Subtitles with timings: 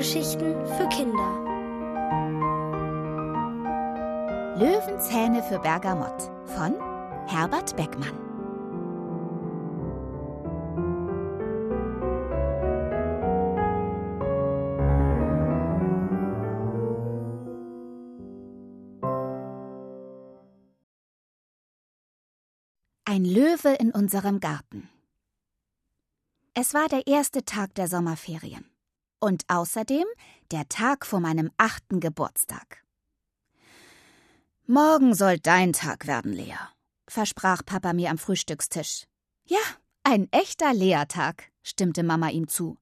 [0.00, 1.44] Hörgeschichten für Kinder.
[4.56, 6.74] Löwenzähne für Bergamott von
[7.26, 8.18] Herbert Beckmann.
[23.04, 24.88] Ein Löwe in unserem Garten.
[26.54, 28.69] Es war der erste Tag der Sommerferien
[29.20, 30.04] und außerdem
[30.50, 32.84] der Tag vor meinem achten Geburtstag.
[34.66, 36.58] Morgen soll dein Tag werden, Lea,
[37.08, 39.04] versprach Papa mir am Frühstückstisch.
[39.44, 39.58] Ja,
[40.04, 42.78] ein echter Lea-Tag, stimmte Mama ihm zu.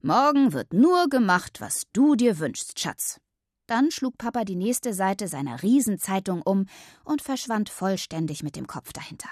[0.00, 3.20] Morgen wird nur gemacht, was du dir wünschst, Schatz.
[3.66, 6.66] Dann schlug Papa die nächste Seite seiner Riesenzeitung um
[7.04, 9.28] und verschwand vollständig mit dem Kopf dahinter.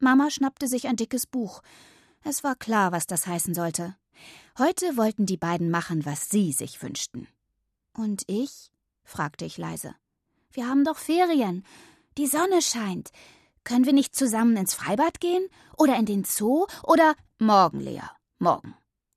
[0.00, 1.62] Mama schnappte sich ein dickes Buch.
[2.24, 3.96] Es war klar, was das heißen sollte.
[4.60, 7.26] Heute wollten die beiden machen, was sie sich wünschten.
[7.94, 8.70] Und ich?
[9.04, 9.94] fragte ich leise.
[10.52, 11.64] Wir haben doch Ferien.
[12.18, 13.08] Die Sonne scheint.
[13.64, 15.48] Können wir nicht zusammen ins Freibad gehen?
[15.78, 16.66] Oder in den Zoo?
[16.82, 18.02] Oder morgen, Lea,
[18.38, 18.74] morgen,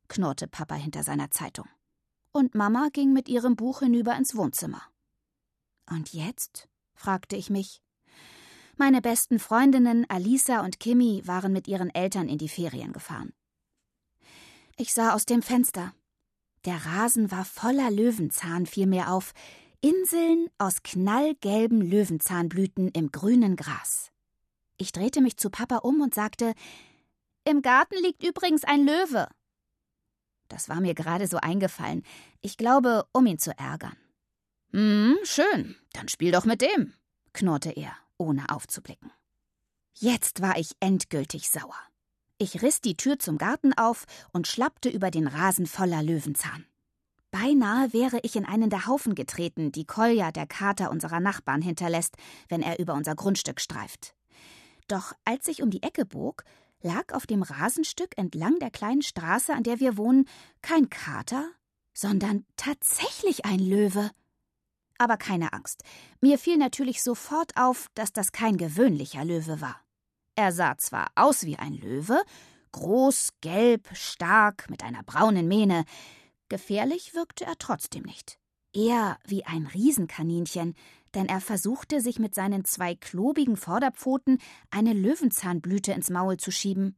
[0.08, 1.68] knurrte Papa hinter seiner Zeitung.
[2.32, 4.84] Und Mama ging mit ihrem Buch hinüber ins Wohnzimmer.
[5.92, 6.70] Und jetzt?
[6.96, 7.82] fragte ich mich.
[8.78, 13.34] Meine besten Freundinnen Alisa und Kimi waren mit ihren Eltern in die Ferien gefahren.
[14.76, 15.94] Ich sah aus dem Fenster.
[16.66, 19.34] Der Rasen war voller Löwenzahn, fiel mir auf,
[19.82, 24.12] Inseln aus knallgelben Löwenzahnblüten im grünen Gras.
[24.78, 26.54] Ich drehte mich zu Papa um und sagte
[27.44, 29.28] Im Garten liegt übrigens ein Löwe.
[30.48, 32.04] Das war mir gerade so eingefallen.
[32.42, 33.98] Ich glaube, um ihn zu ärgern.
[34.72, 36.94] Hm, schön, dann spiel doch mit dem,
[37.34, 39.12] knurrte er, ohne aufzublicken.
[39.94, 41.76] Jetzt war ich endgültig sauer.
[42.38, 46.66] Ich riss die Tür zum Garten auf und schlappte über den Rasen voller Löwenzahn.
[47.32, 52.16] Beinahe wäre ich in einen der Haufen getreten, die Kolja, der Kater unserer Nachbarn, hinterlässt,
[52.48, 54.16] wenn er über unser Grundstück streift.
[54.88, 56.44] Doch als ich um die Ecke bog,
[56.82, 60.26] lag auf dem Rasenstück entlang der kleinen Straße, an der wir wohnen,
[60.62, 61.50] kein Kater,
[61.94, 64.12] sondern tatsächlich ein Löwe.
[64.98, 65.84] Aber keine Angst.
[66.22, 69.83] Mir fiel natürlich sofort auf, dass das kein gewöhnlicher Löwe war.
[70.36, 72.22] Er sah zwar aus wie ein Löwe,
[72.72, 75.86] groß, gelb, stark, mit einer braunen Mähne,
[76.50, 78.40] gefährlich wirkte er trotzdem nicht.
[78.74, 80.74] Eher wie ein Riesenkaninchen,
[81.14, 84.40] denn er versuchte, sich mit seinen zwei klobigen Vorderpfoten
[84.72, 86.98] eine Löwenzahnblüte ins Maul zu schieben.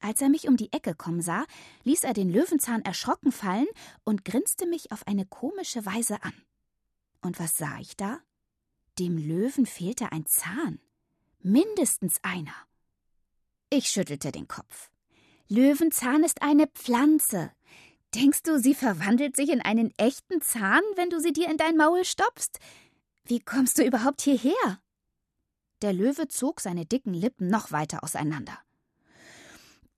[0.00, 1.44] Als er mich um die Ecke kommen sah,
[1.84, 3.68] ließ er den Löwenzahn erschrocken fallen
[4.02, 6.32] und grinste mich auf eine komische Weise an.
[7.20, 8.18] Und was sah ich da?
[8.98, 10.80] Dem Löwen fehlte ein Zahn.
[11.42, 12.54] Mindestens einer.
[13.70, 14.90] Ich schüttelte den Kopf.
[15.48, 17.50] Löwenzahn ist eine Pflanze.
[18.14, 21.76] Denkst du, sie verwandelt sich in einen echten Zahn, wenn du sie dir in dein
[21.76, 22.58] Maul stopfst?
[23.24, 24.80] Wie kommst du überhaupt hierher?
[25.80, 28.58] Der Löwe zog seine dicken Lippen noch weiter auseinander.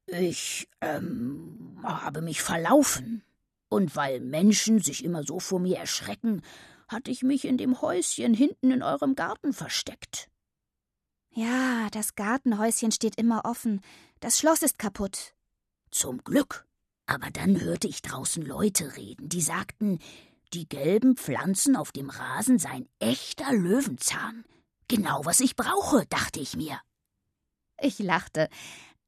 [0.07, 3.25] Ich ähm, habe mich verlaufen.
[3.69, 6.43] Und weil Menschen sich immer so vor mir erschrecken,
[6.87, 10.29] hatte ich mich in dem Häuschen hinten in eurem Garten versteckt.
[11.35, 13.81] Ja, das Gartenhäuschen steht immer offen.
[14.21, 15.35] Das Schloss ist kaputt.
[15.91, 16.67] Zum Glück.
[17.07, 19.99] Aber dann hörte ich draußen Leute reden, die sagten,
[20.53, 24.45] die gelben Pflanzen auf dem Rasen seien echter Löwenzahn.
[24.89, 26.79] Genau, was ich brauche, dachte ich mir.
[27.81, 28.49] Ich lachte,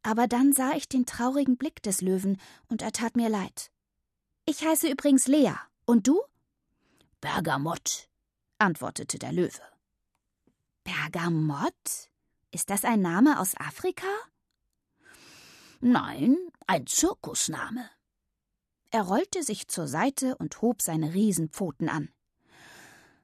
[0.03, 3.71] aber dann sah ich den traurigen Blick des Löwen und er tat mir leid.
[4.47, 5.55] Ich heiße übrigens Lea.
[5.87, 6.21] Und du?
[7.21, 8.09] Bergamott,
[8.59, 9.61] antwortete der Löwe.
[10.85, 12.11] Bergamott?
[12.55, 14.07] Ist das ein Name aus Afrika?
[15.81, 16.37] Nein,
[16.69, 17.91] ein Zirkusname.
[18.93, 22.11] Er rollte sich zur Seite und hob seine Riesenpfoten an.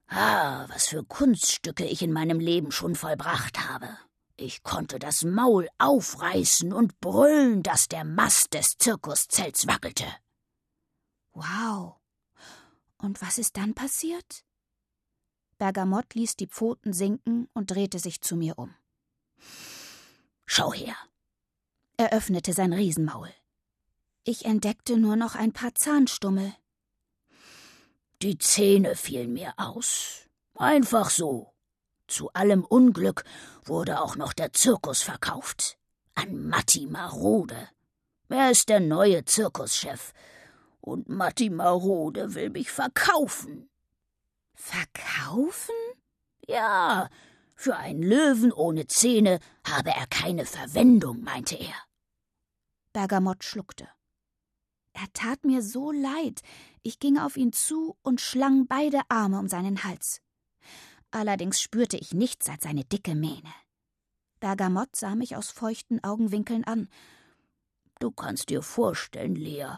[0.08, 3.96] Ah, was für Kunststücke ich in meinem Leben schon vollbracht habe.
[4.36, 10.06] Ich konnte das Maul aufreißen und brüllen, dass der Mast des Zirkuszelts wackelte.
[11.34, 12.00] Wow.
[12.98, 14.44] Und was ist dann passiert?
[15.58, 18.74] Bergamott ließ die Pfoten sinken und drehte sich zu mir um.
[20.52, 20.96] Schau her,
[21.96, 23.32] er öffnete sein Riesenmaul.
[24.24, 26.52] Ich entdeckte nur noch ein paar Zahnstummel.
[28.20, 30.28] Die Zähne fielen mir aus.
[30.56, 31.54] Einfach so.
[32.08, 33.22] Zu allem Unglück
[33.62, 35.78] wurde auch noch der Zirkus verkauft.
[36.16, 37.68] An Matti Marode.
[38.28, 40.12] Er ist der neue Zirkuschef.
[40.80, 43.70] Und Matti Marode will mich verkaufen.
[44.56, 45.76] Verkaufen?
[46.48, 47.08] Ja,
[47.60, 51.74] für einen Löwen ohne Zähne habe er keine Verwendung, meinte er.
[52.94, 53.86] Bergamott schluckte.
[54.94, 56.40] Er tat mir so leid.
[56.82, 60.22] Ich ging auf ihn zu und schlang beide Arme um seinen Hals.
[61.10, 63.52] Allerdings spürte ich nichts als seine dicke Mähne.
[64.40, 66.88] Bergamott sah mich aus feuchten Augenwinkeln an.
[67.98, 69.74] Du kannst dir vorstellen, Lea,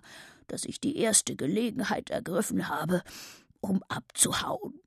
[0.47, 3.03] dass ich die erste Gelegenheit ergriffen habe,
[3.61, 4.81] um abzuhauen.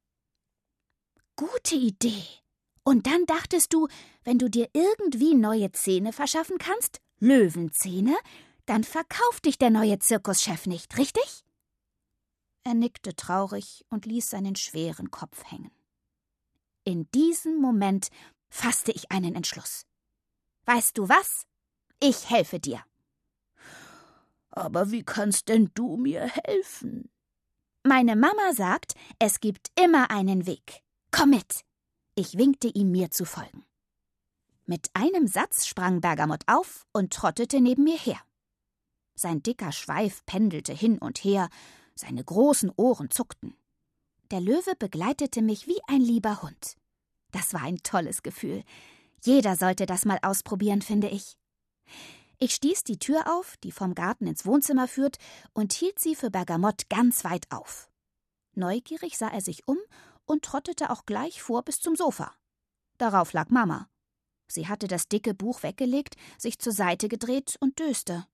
[1.36, 2.45] Gute Idee.
[2.88, 3.88] Und dann dachtest du,
[4.24, 8.16] wenn du dir irgendwie neue Zähne verschaffen kannst, Löwenzähne,
[8.68, 11.44] dann verkauft dich der neue Zirkuschef nicht, richtig?
[12.64, 15.72] Er nickte traurig und ließ seinen schweren Kopf hängen.
[16.84, 18.10] In diesem Moment
[18.50, 19.88] fasste ich einen Entschluss.
[20.66, 21.48] Weißt du was?
[22.00, 22.84] Ich helfe dir.
[24.52, 27.10] Aber wie kannst denn du mir helfen?
[27.84, 30.84] Meine Mama sagt, es gibt immer einen Weg.
[31.10, 31.66] Komm mit.
[32.18, 33.66] Ich winkte ihm, mir zu folgen.
[34.66, 38.20] Mit einem Satz sprang Bergamott auf und trottete neben mir her.
[39.16, 41.50] Sein dicker Schweif pendelte hin und her,
[41.94, 43.58] seine großen Ohren zuckten.
[44.32, 46.78] Der Löwe begleitete mich wie ein lieber Hund.
[47.32, 48.64] Das war ein tolles Gefühl.
[49.22, 51.38] Jeder sollte das mal ausprobieren, finde ich.
[52.38, 55.18] Ich stieß die Tür auf, die vom Garten ins Wohnzimmer führt,
[55.54, 57.90] und hielt sie für Bergamott ganz weit auf.
[58.54, 59.78] Neugierig sah er sich um
[60.26, 62.34] und trottete auch gleich vor bis zum Sofa.
[62.98, 63.90] Darauf lag Mama.
[64.48, 68.28] Sie hatte das dicke Buch weggelegt, sich zur Seite gedreht und döste.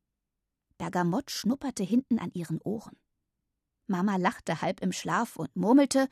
[0.77, 2.97] Bergamott schnupperte hinten an ihren Ohren.
[3.87, 6.07] Mama lachte halb im Schlaf und murmelte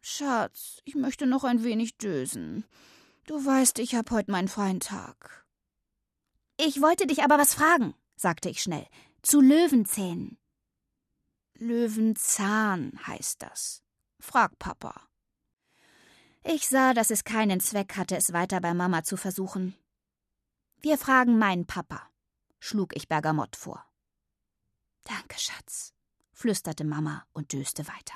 [0.00, 2.64] Schatz, ich möchte noch ein wenig dösen.
[3.26, 5.46] Du weißt, ich hab heute meinen freien Tag.
[6.56, 8.86] Ich wollte dich aber was fragen, sagte ich schnell.
[9.22, 10.38] Zu Löwenzähnen.
[11.54, 13.82] Löwenzahn heißt das.
[14.20, 15.08] Frag Papa.
[16.42, 19.74] Ich sah, dass es keinen Zweck hatte, es weiter bei Mama zu versuchen.
[20.80, 22.08] Wir fragen meinen Papa,
[22.60, 23.84] schlug ich Bergamott vor.
[25.04, 25.92] Danke, Schatz,
[26.32, 28.14] flüsterte Mama und döste weiter.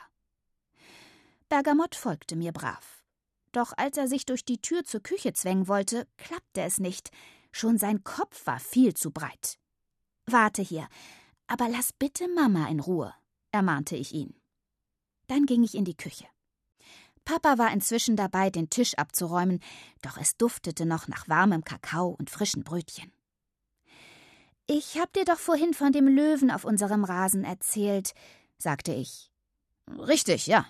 [1.49, 3.05] Bergamott folgte mir brav.
[3.53, 7.11] Doch als er sich durch die Tür zur Küche zwängen wollte, klappte es nicht.
[7.53, 9.59] Schon sein Kopf war viel zu breit.
[10.27, 10.89] Warte hier,
[11.47, 13.15] aber lass bitte Mama in Ruhe,
[13.51, 14.42] ermahnte ich ihn.
[15.33, 16.27] Dann ging ich in die Küche.
[17.25, 19.61] Papa war inzwischen dabei, den Tisch abzuräumen,
[20.03, 23.11] doch es duftete noch nach warmem Kakao und frischen Brötchen.
[24.67, 28.13] Ich hab dir doch vorhin von dem Löwen auf unserem Rasen erzählt,
[28.59, 29.33] sagte ich.
[29.89, 30.67] Richtig, ja.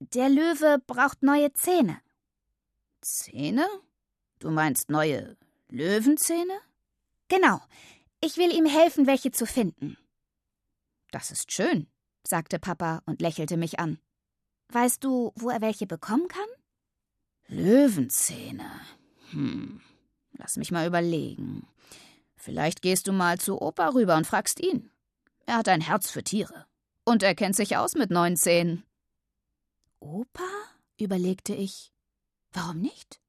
[0.00, 2.00] Der Löwe braucht neue Zähne.
[3.00, 3.68] Zähne?
[4.40, 5.36] Du meinst neue
[5.68, 6.58] Löwenzähne?
[7.28, 7.60] Genau.
[8.20, 9.96] Ich will ihm helfen, welche zu finden.
[11.12, 11.86] Das ist schön,
[12.26, 13.98] sagte Papa und lächelte mich an.
[14.70, 16.48] Weißt du, wo er welche bekommen kann?
[17.46, 18.70] Löwenzähne.
[19.30, 19.80] Hm.
[20.32, 21.66] Lass mich mal überlegen.
[22.36, 24.90] Vielleicht gehst du mal zu Opa rüber und fragst ihn.
[25.46, 26.66] Er hat ein Herz für Tiere.
[27.04, 28.84] Und er kennt sich aus mit neun Zähnen.
[29.98, 30.48] Opa?
[30.98, 31.92] überlegte ich.
[32.52, 33.20] Warum nicht?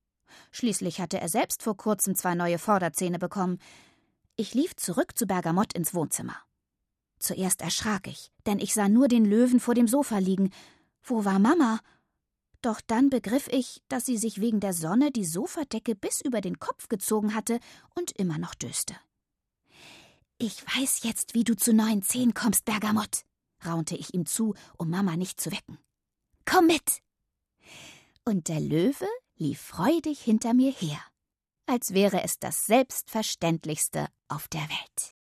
[0.51, 3.59] Schließlich hatte er selbst vor kurzem zwei neue Vorderzähne bekommen.
[4.35, 6.35] Ich lief zurück zu Bergamott ins Wohnzimmer.
[7.19, 10.51] Zuerst erschrak ich, denn ich sah nur den Löwen vor dem Sofa liegen.
[11.03, 11.79] Wo war Mama?
[12.61, 16.59] Doch dann begriff ich, dass sie sich wegen der Sonne die Sofadecke bis über den
[16.59, 17.59] Kopf gezogen hatte
[17.95, 18.95] und immer noch döste.
[20.37, 23.23] Ich weiß jetzt, wie du zu neuen Zehen kommst, Bergamott,
[23.65, 25.77] raunte ich ihm zu, um Mama nicht zu wecken.
[26.45, 27.01] Komm mit!
[28.25, 30.99] Und der Löwe lief freudig hinter mir her,
[31.65, 35.18] als wäre es das Selbstverständlichste auf der Welt.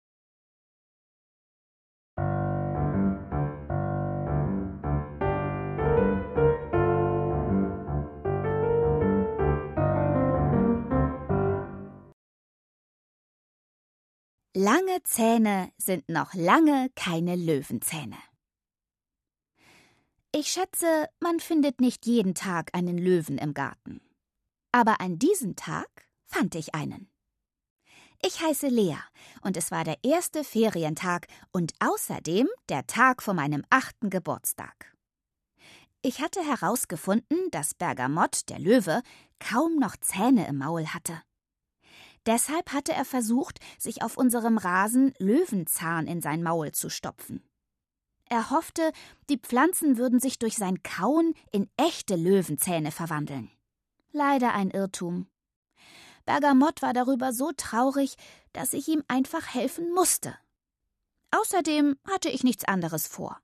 [14.59, 18.17] Lange Zähne sind noch lange keine Löwenzähne.
[20.31, 24.01] Ich schätze, man findet nicht jeden Tag einen Löwen im Garten.
[24.71, 27.07] Aber an diesem Tag fand ich einen.
[28.25, 28.97] Ich heiße Lea
[29.43, 34.91] und es war der erste Ferientag und außerdem der Tag vor meinem achten Geburtstag.
[36.01, 39.03] Ich hatte herausgefunden, dass Bergamott, der Löwe,
[39.37, 41.21] kaum noch Zähne im Maul hatte.
[42.27, 47.41] Deshalb hatte er versucht, sich auf unserem Rasen Löwenzahn in sein Maul zu stopfen.
[48.25, 48.91] Er hoffte,
[49.29, 53.49] die Pflanzen würden sich durch sein Kauen in echte Löwenzähne verwandeln.
[54.11, 55.27] Leider ein Irrtum.
[56.25, 58.15] Bergamott war darüber so traurig,
[58.51, 60.35] dass ich ihm einfach helfen musste.
[61.31, 63.39] Außerdem hatte ich nichts anderes vor.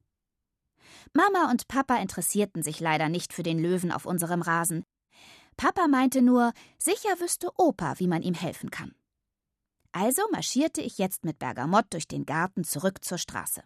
[1.13, 4.84] Mama und Papa interessierten sich leider nicht für den Löwen auf unserem Rasen,
[5.57, 8.95] Papa meinte nur, sicher wüsste Opa, wie man ihm helfen kann.
[9.91, 13.63] Also marschierte ich jetzt mit Bergamott durch den Garten zurück zur Straße.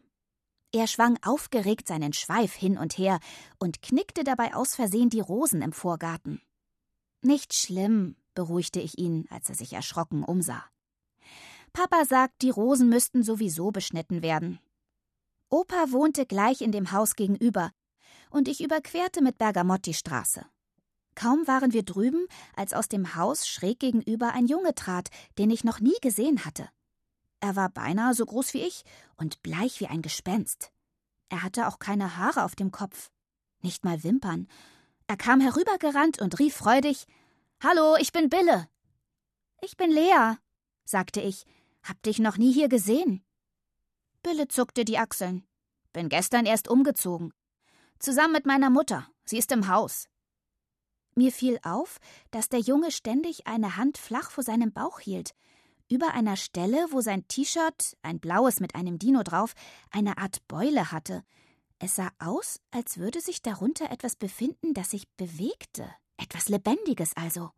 [0.73, 3.19] Er schwang aufgeregt seinen Schweif hin und her
[3.57, 6.41] und knickte dabei aus Versehen die Rosen im Vorgarten.
[7.21, 10.65] Nicht schlimm, beruhigte ich ihn, als er sich erschrocken umsah.
[11.71, 14.59] Papa sagt, die Rosen müssten sowieso beschnitten werden.
[15.49, 17.71] Opa wohnte gleich in dem Haus gegenüber,
[18.29, 20.45] und ich überquerte mit Bergamott die Straße.
[21.17, 25.09] Kaum waren wir drüben, als aus dem Haus schräg gegenüber ein Junge trat,
[25.39, 26.69] den ich noch nie gesehen hatte.
[27.39, 28.83] Er war beinahe so groß wie ich
[29.15, 30.71] und bleich wie ein Gespenst.
[31.29, 33.09] Er hatte auch keine Haare auf dem Kopf,
[33.63, 34.47] nicht mal Wimpern.
[35.07, 37.07] Er kam herübergerannt und rief freudig
[37.63, 38.69] Hallo, ich bin Bille.
[39.61, 40.35] Ich bin Lea,
[40.85, 41.47] sagte ich.
[41.81, 43.25] Hab dich noch nie hier gesehen.
[44.21, 45.47] Bille zuckte die Achseln.
[45.93, 47.33] Bin gestern erst umgezogen.
[47.97, 49.09] Zusammen mit meiner Mutter.
[49.25, 50.07] Sie ist im Haus.
[51.17, 51.97] Mir fiel auf,
[52.29, 55.33] dass der Junge ständig eine Hand flach vor seinem Bauch hielt,
[55.89, 59.55] über einer Stelle, wo sein T-Shirt, ein blaues mit einem Dino drauf,
[59.89, 61.23] eine Art Beule hatte.
[61.79, 65.89] Es sah aus, als würde sich darunter etwas befinden, das sich bewegte.
[66.17, 67.49] Etwas Lebendiges also.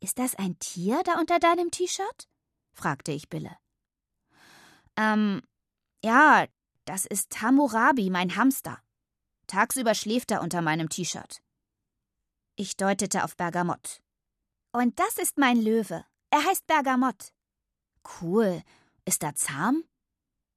[0.00, 2.28] Ist das ein Tier da unter deinem T-Shirt?
[2.72, 3.56] fragte ich Bille.
[4.96, 5.42] Ähm,
[6.02, 6.46] ja,
[6.86, 8.80] das ist Hammurabi, mein Hamster.
[9.46, 11.40] Tagsüber schläft er unter meinem T-Shirt.
[12.60, 14.02] Ich deutete auf Bergamott.
[14.72, 16.04] Und das ist mein Löwe.
[16.30, 17.32] Er heißt Bergamott.
[18.20, 18.64] Cool.
[19.04, 19.84] Ist er zahm?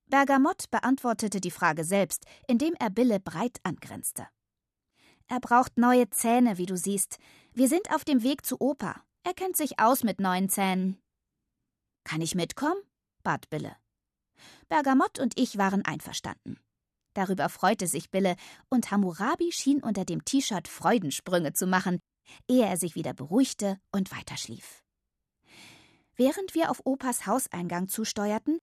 [0.07, 4.27] Bergamott beantwortete die Frage selbst, indem er Bille breit angrenzte.
[5.27, 7.19] Er braucht neue Zähne, wie du siehst.
[7.53, 9.03] Wir sind auf dem Weg zu Opa.
[9.23, 10.99] Er kennt sich aus mit neuen Zähnen.
[12.03, 12.81] Kann ich mitkommen?
[13.21, 13.77] bat Bille.
[14.69, 16.59] Bergamott und ich waren einverstanden.
[17.13, 18.35] Darüber freute sich Bille,
[18.69, 21.99] und Hammurabi schien unter dem T-Shirt Freudensprünge zu machen,
[22.47, 24.83] ehe er sich wieder beruhigte und weiterschlief.
[26.15, 28.59] Während wir auf Opas Hauseingang zusteuerten,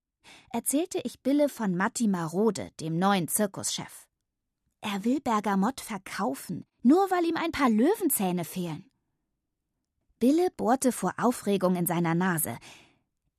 [0.50, 4.06] erzählte ich Bille von Matti Marode, dem neuen Zirkuschef.
[4.80, 8.90] Er will Bergamott verkaufen, nur weil ihm ein paar Löwenzähne fehlen.
[10.18, 12.58] Bille bohrte vor Aufregung in seiner Nase.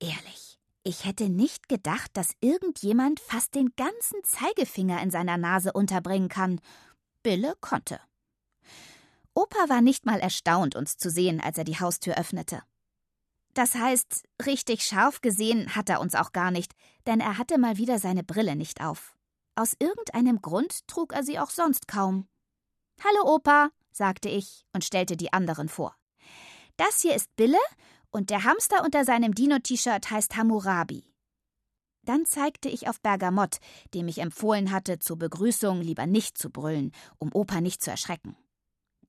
[0.00, 0.49] Ehrlich,
[0.82, 6.60] ich hätte nicht gedacht, dass irgendjemand fast den ganzen Zeigefinger in seiner Nase unterbringen kann.
[7.22, 8.00] Bille konnte.
[9.34, 12.62] Opa war nicht mal erstaunt, uns zu sehen, als er die Haustür öffnete.
[13.54, 16.72] Das heißt, richtig scharf gesehen hat er uns auch gar nicht,
[17.06, 19.14] denn er hatte mal wieder seine Brille nicht auf.
[19.56, 22.28] Aus irgendeinem Grund trug er sie auch sonst kaum.
[23.04, 25.94] Hallo Opa, sagte ich und stellte die anderen vor.
[26.76, 27.58] Das hier ist Bille
[28.10, 31.04] und der Hamster unter seinem Dino-T-Shirt heißt Hammurabi.
[32.02, 33.58] Dann zeigte ich auf Bergamott,
[33.94, 38.36] dem ich empfohlen hatte, zur Begrüßung lieber nicht zu brüllen, um Opa nicht zu erschrecken.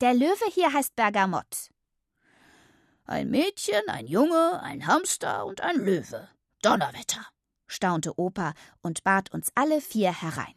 [0.02, 1.70] Der Löwe hier heißt Bergamott.
[3.06, 6.28] Ein Mädchen, ein Junge, ein Hamster und ein Löwe.
[6.62, 7.26] Donnerwetter,
[7.68, 10.54] staunte Opa und bat uns alle vier herein.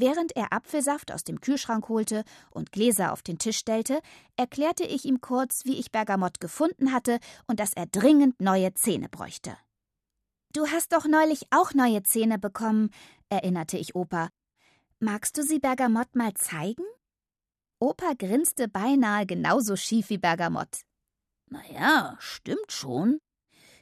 [0.00, 4.00] Während er Apfelsaft aus dem Kühlschrank holte und Gläser auf den Tisch stellte,
[4.36, 9.08] erklärte ich ihm kurz, wie ich Bergamott gefunden hatte und dass er dringend neue Zähne
[9.08, 9.56] bräuchte.
[10.52, 12.90] Du hast doch neulich auch neue Zähne bekommen,
[13.28, 14.28] erinnerte ich Opa.
[15.00, 16.84] Magst du sie Bergamott mal zeigen?
[17.80, 20.82] Opa grinste beinahe genauso schief wie Bergamott.
[21.50, 23.18] Na ja, stimmt schon.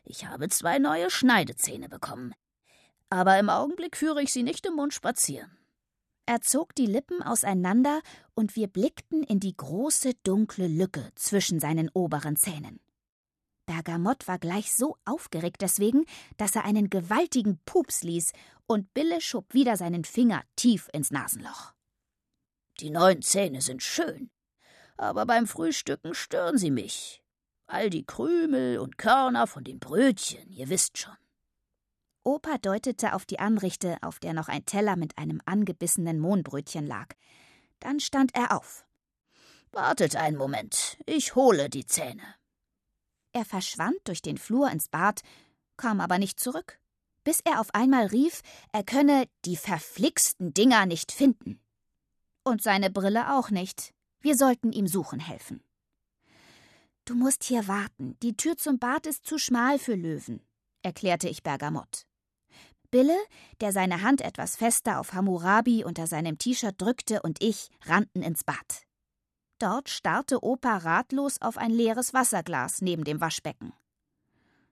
[0.02, 2.34] Ich habe zwei neue Schneidezähne bekommen.
[3.10, 5.56] Aber im Augenblick führe ich sie nicht im Mund spazieren.
[6.28, 8.02] Er zog die Lippen auseinander
[8.34, 12.80] und wir blickten in die große dunkle Lücke zwischen seinen oberen Zähnen.
[13.64, 16.04] Bergamott war gleich so aufgeregt deswegen,
[16.36, 18.32] dass er einen gewaltigen Pups ließ
[18.66, 21.74] und Bille schob wieder seinen Finger tief ins Nasenloch.
[22.80, 24.30] Die neuen Zähne sind schön,
[24.96, 27.22] aber beim Frühstücken stören sie mich.
[27.68, 31.16] All die Krümel und Körner von den Brötchen, ihr wisst schon.
[32.26, 37.14] Opa deutete auf die Anrichte, auf der noch ein Teller mit einem angebissenen Mohnbrötchen lag.
[37.78, 38.84] Dann stand er auf.
[39.70, 42.24] Wartet einen Moment, ich hole die Zähne.
[43.30, 45.20] Er verschwand durch den Flur ins Bad,
[45.76, 46.80] kam aber nicht zurück,
[47.22, 48.42] bis er auf einmal rief,
[48.72, 51.60] er könne die verflixten Dinger nicht finden.
[52.42, 53.94] Und seine Brille auch nicht.
[54.18, 55.62] Wir sollten ihm suchen helfen.
[57.04, 58.16] Du musst hier warten.
[58.20, 60.40] Die Tür zum Bad ist zu schmal für Löwen,
[60.82, 62.04] erklärte ich Bergamott.
[62.90, 63.16] Bille,
[63.60, 68.44] der seine Hand etwas fester auf Hammurabi unter seinem T-Shirt drückte, und ich rannten ins
[68.44, 68.86] Bad.
[69.58, 73.72] Dort starrte Opa ratlos auf ein leeres Wasserglas neben dem Waschbecken.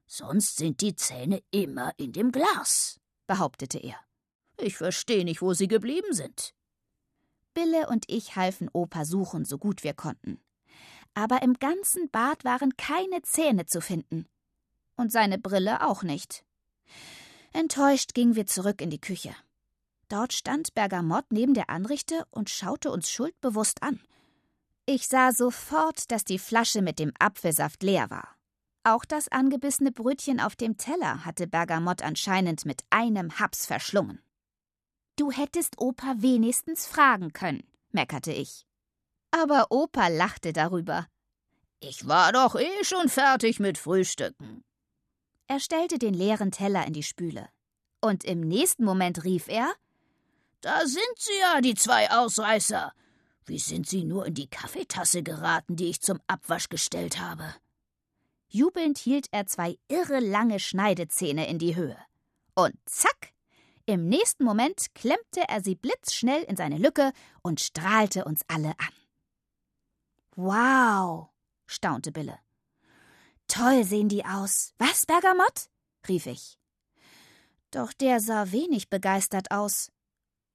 [0.07, 3.97] Sonst sind die Zähne immer in dem Glas, behauptete er.
[4.59, 6.55] Ich verstehe nicht, wo sie geblieben sind.
[7.55, 10.41] Bille und ich halfen Opa suchen, so gut wir konnten
[11.15, 14.27] aber im ganzen Bad waren keine Zähne zu finden.
[14.97, 16.45] Und seine Brille auch nicht.
[17.57, 19.33] Enttäuscht gingen wir zurück in die Küche.
[20.09, 24.01] Dort stand Bergamott neben der Anrichte und schaute uns schuldbewusst an.
[24.87, 28.37] Ich sah sofort, dass die Flasche mit dem Apfelsaft leer war.
[28.83, 34.21] Auch das angebissene Brötchen auf dem Teller hatte Bergamott anscheinend mit einem Haps verschlungen.
[35.17, 38.67] Du hättest Opa wenigstens fragen können, meckerte ich.
[39.31, 41.07] Aber Opa lachte darüber.
[41.79, 44.65] Ich war doch eh schon fertig mit Frühstücken.
[45.47, 47.49] Er stellte den leeren Teller in die Spüle.
[48.01, 49.75] Und im nächsten Moment rief er
[50.61, 52.93] Da sind sie ja, die zwei Ausreißer.
[53.47, 57.55] Wie sind sie nur in die Kaffeetasse geraten, die ich zum Abwasch gestellt habe?
[58.49, 61.99] Jubelnd hielt er zwei irre lange Schneidezähne in die Höhe.
[62.55, 63.33] Und zack!
[63.87, 68.95] Im nächsten Moment klemmte er sie blitzschnell in seine Lücke und strahlte uns alle an.
[70.37, 71.29] Wow!
[71.67, 72.39] staunte Bille.
[73.49, 74.73] Toll sehen die aus.
[74.79, 75.69] Was, Bergamott?
[76.09, 76.59] rief ich.
[77.71, 79.91] Doch der sah wenig begeistert aus.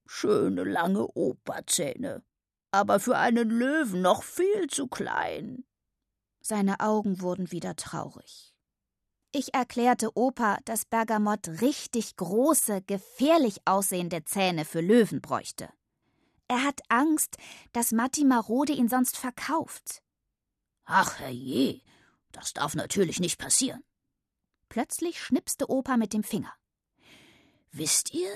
[0.05, 2.24] Schöne lange Operzähne,
[2.72, 5.65] aber für einen Löwen noch viel zu klein.
[6.41, 8.53] Seine Augen wurden wieder traurig.
[9.31, 15.69] Ich erklärte Opa, dass Bergamott richtig große, gefährlich aussehende Zähne für Löwen bräuchte.
[16.48, 17.38] Er hat Angst,
[17.72, 20.01] dass Matti Marode ihn sonst verkauft.
[20.86, 21.81] Ach herrje,
[22.31, 23.83] das darf natürlich nicht passieren.
[24.69, 26.53] Plötzlich schnipste Opa mit dem Finger.
[27.71, 28.31] Wisst ihr,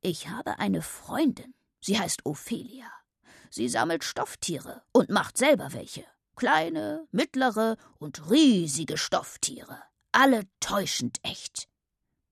[0.00, 1.54] ich habe eine Freundin.
[1.80, 2.90] Sie heißt Ophelia.
[3.50, 6.04] Sie sammelt Stofftiere und macht selber welche.
[6.34, 9.82] Kleine, mittlere und riesige Stofftiere.
[10.12, 11.68] Alle täuschend echt.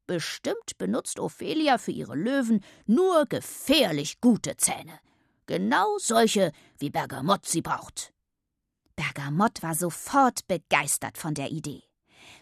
[0.07, 4.99] Bestimmt benutzt Ophelia für ihre Löwen nur gefährlich gute Zähne.
[5.47, 8.14] Genau solche, wie Bergamott sie braucht.
[8.97, 11.83] Bergamott war sofort begeistert von der Idee.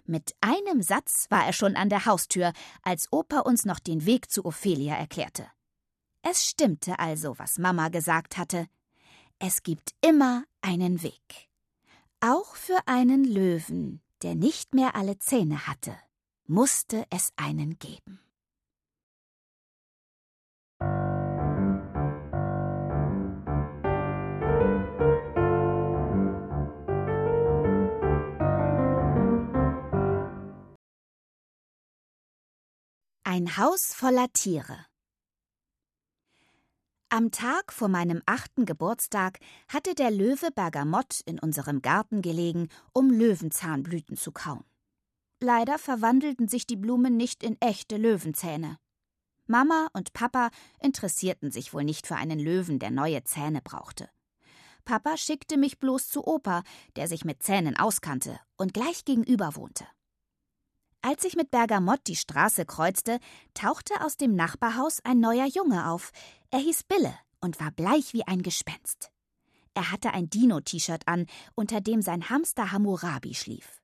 [0.04, 4.30] Mit einem Satz war er schon an der Haustür, als Opa uns noch den Weg
[4.30, 5.46] zu Ophelia erklärte.
[6.22, 8.66] Es stimmte also, was Mama gesagt hatte.
[9.38, 11.48] Es gibt immer einen Weg.
[12.20, 15.96] Auch für einen Löwen, der nicht mehr alle Zähne hatte,
[16.46, 18.20] musste es einen geben.
[33.34, 34.76] Ein Haus voller Tiere.
[37.08, 43.08] Am Tag vor meinem achten Geburtstag hatte der Löwe Bergamott in unserem Garten gelegen, um
[43.08, 44.66] Löwenzahnblüten zu kauen.
[45.40, 48.76] Leider verwandelten sich die Blumen nicht in echte Löwenzähne.
[49.46, 50.50] Mama und Papa
[50.82, 54.10] interessierten sich wohl nicht für einen Löwen, der neue Zähne brauchte.
[54.84, 56.64] Papa schickte mich bloß zu Opa,
[56.96, 59.86] der sich mit Zähnen auskannte und gleich gegenüber wohnte.
[61.04, 63.18] Als ich mit Bergamott die Straße kreuzte,
[63.54, 66.12] tauchte aus dem Nachbarhaus ein neuer Junge auf.
[66.50, 69.10] Er hieß Bille und war bleich wie ein Gespenst.
[69.74, 73.82] Er hatte ein Dino-T-Shirt an, unter dem sein Hamster Hammurabi schlief.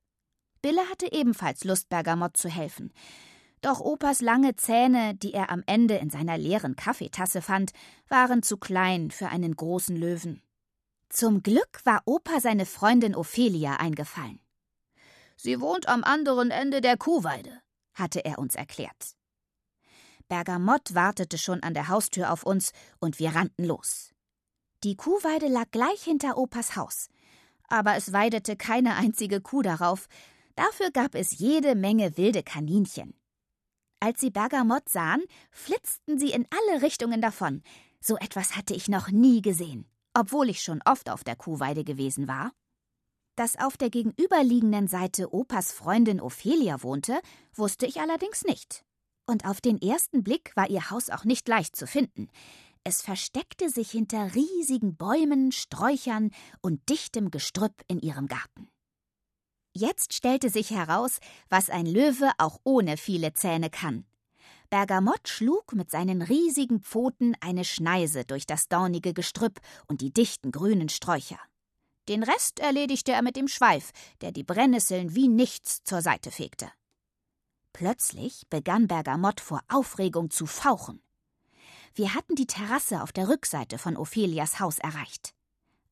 [0.61, 2.93] Bille hatte ebenfalls Lust, Bergamott zu helfen.
[3.61, 7.71] Doch Opas lange Zähne, die er am Ende in seiner leeren Kaffeetasse fand,
[8.07, 10.41] waren zu klein für einen großen Löwen.
[11.09, 14.39] Zum Glück war Opa seine Freundin Ophelia eingefallen.
[15.41, 17.61] Sie wohnt am anderen Ende der Kuhweide,
[17.93, 19.15] hatte er uns erklärt.
[20.27, 24.11] Bergamott wartete schon an der Haustür auf uns und wir rannten los.
[24.83, 27.07] Die Kuhweide lag gleich hinter Opas Haus,
[27.69, 30.07] aber es weidete keine einzige Kuh darauf,
[30.55, 33.13] dafür gab es jede Menge wilde Kaninchen.
[34.01, 37.63] Als sie Bergamott sahen, flitzten sie in alle Richtungen davon.
[38.01, 42.27] So etwas hatte ich noch nie gesehen, obwohl ich schon oft auf der Kuhweide gewesen
[42.27, 42.51] war.
[43.39, 47.21] Dass auf der gegenüberliegenden Seite Opas Freundin Ophelia wohnte,
[47.53, 48.83] wusste ich allerdings nicht.
[49.25, 52.27] Und auf den ersten Blick war ihr Haus auch nicht leicht zu finden.
[52.83, 58.67] Es versteckte sich hinter riesigen Bäumen, Sträuchern und dichtem Gestrüpp in ihrem Garten.
[59.73, 64.03] Jetzt stellte sich heraus, was ein Löwe auch ohne viele Zähne kann.
[64.69, 70.51] Bergamott schlug mit seinen riesigen Pfoten eine Schneise durch das dornige Gestrüpp und die dichten
[70.51, 71.39] grünen Sträucher.
[72.09, 73.91] Den Rest erledigte er mit dem Schweif,
[74.21, 76.71] der die Brennnesseln wie nichts zur Seite fegte.
[77.71, 81.03] Plötzlich begann Bergamott vor Aufregung zu fauchen.
[81.93, 85.35] Wir hatten die Terrasse auf der Rückseite von Ophelias Haus erreicht.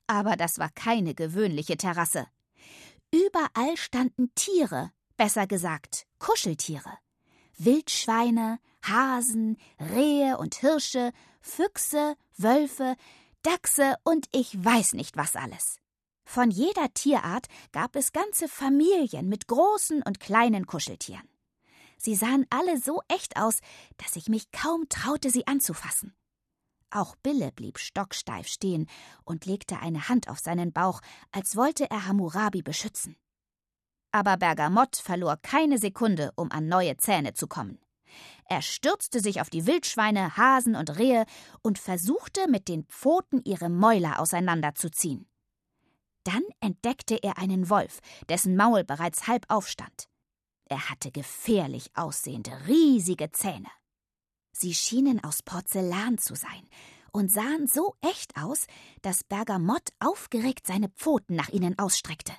[0.07, 2.25] Aber das war keine gewöhnliche Terrasse.
[3.13, 6.97] Überall standen Tiere, besser gesagt Kuscheltiere.
[7.59, 12.95] Wildschweine, Hasen, Rehe und Hirsche, Füchse, Wölfe,
[13.43, 15.79] Dachse und ich weiß nicht was alles.
[16.29, 21.25] Von jeder Tierart gab es ganze Familien mit großen und kleinen Kuscheltieren.
[21.97, 23.59] Sie sahen alle so echt aus,
[23.95, 26.13] dass ich mich kaum traute, sie anzufassen.
[26.91, 28.89] Auch Bille blieb stocksteif stehen
[29.23, 30.99] und legte eine Hand auf seinen Bauch,
[31.31, 33.15] als wollte er Hammurabi beschützen.
[34.11, 37.79] Aber Bergamott verlor keine Sekunde, um an neue Zähne zu kommen.
[38.49, 41.25] Er stürzte sich auf die Wildschweine, Hasen und Rehe
[41.61, 45.25] und versuchte mit den Pfoten ihre Mäuler auseinanderzuziehen.
[46.27, 50.09] Dann entdeckte er einen Wolf, dessen Maul bereits halb aufstand.
[50.65, 53.69] Er hatte gefährlich aussehende, riesige Zähne.
[54.51, 56.67] Sie schienen aus Porzellan zu sein
[57.13, 58.65] und sahen so echt aus,
[59.01, 62.33] dass Bergamott aufgeregt seine Pfoten nach ihnen ausstreckte.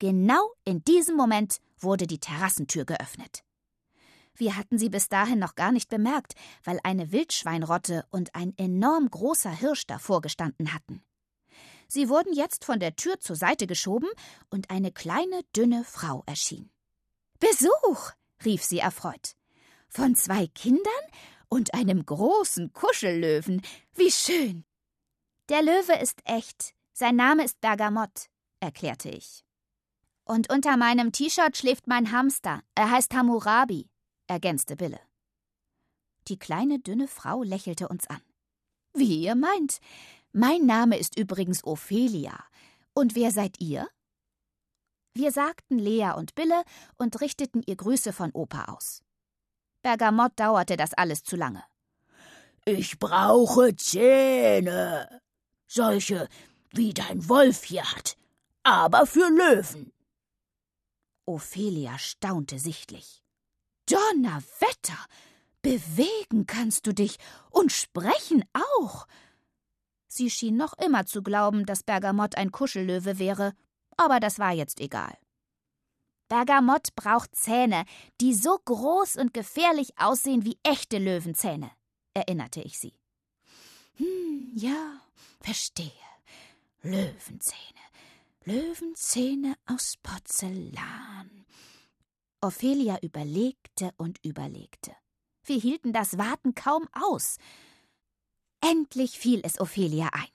[0.00, 3.44] Genau in diesem Moment wurde die Terrassentür geöffnet.
[4.34, 9.08] Wir hatten sie bis dahin noch gar nicht bemerkt, weil eine Wildschweinrotte und ein enorm
[9.08, 11.04] großer Hirsch davor gestanden hatten.
[11.88, 14.08] Sie wurden jetzt von der Tür zur Seite geschoben
[14.50, 16.70] und eine kleine, dünne Frau erschien.
[17.38, 18.12] Besuch,
[18.44, 19.36] rief sie erfreut.
[19.88, 20.82] Von zwei Kindern
[21.48, 23.62] und einem großen Kuschellöwen.
[23.94, 24.64] Wie schön.
[25.48, 26.74] Der Löwe ist echt.
[26.92, 28.28] Sein Name ist Bergamott,
[28.60, 29.44] erklärte ich.
[30.24, 32.62] Und unter meinem T-Shirt schläft mein Hamster.
[32.74, 33.88] Er heißt Hammurabi,
[34.26, 34.98] ergänzte Bille.
[36.26, 38.20] Die kleine, dünne Frau lächelte uns an.
[38.92, 39.78] Wie ihr meint.
[40.38, 42.38] Mein Name ist übrigens Ophelia.
[42.92, 43.88] Und wer seid ihr?
[45.14, 46.62] Wir sagten Lea und Bille
[46.98, 49.02] und richteten ihr Grüße von Opa aus.
[49.80, 51.64] Bergamott dauerte das alles zu lange.
[52.66, 55.22] Ich brauche Zähne.
[55.66, 56.28] Solche,
[56.70, 58.18] wie dein Wolf hier hat,
[58.62, 59.90] aber für Löwen.
[61.24, 63.22] Ophelia staunte sichtlich.
[63.88, 64.98] Donnerwetter!
[65.62, 67.16] Bewegen kannst du dich
[67.48, 69.06] und sprechen auch.
[70.16, 73.52] Sie schien noch immer zu glauben, dass Bergamott ein Kuschellöwe wäre,
[73.96, 75.16] aber das war jetzt egal.
[76.28, 77.84] Bergamott braucht Zähne,
[78.20, 81.70] die so groß und gefährlich aussehen wie echte Löwenzähne,
[82.14, 82.94] erinnerte ich sie.
[83.96, 85.00] Hm, ja,
[85.40, 85.92] verstehe.
[86.82, 87.80] Löwenzähne.
[88.44, 91.46] Löwenzähne aus Porzellan.
[92.40, 94.92] Ophelia überlegte und überlegte.
[95.44, 97.36] Wir hielten das Warten kaum aus.
[98.68, 100.28] Endlich fiel es Ophelia ein.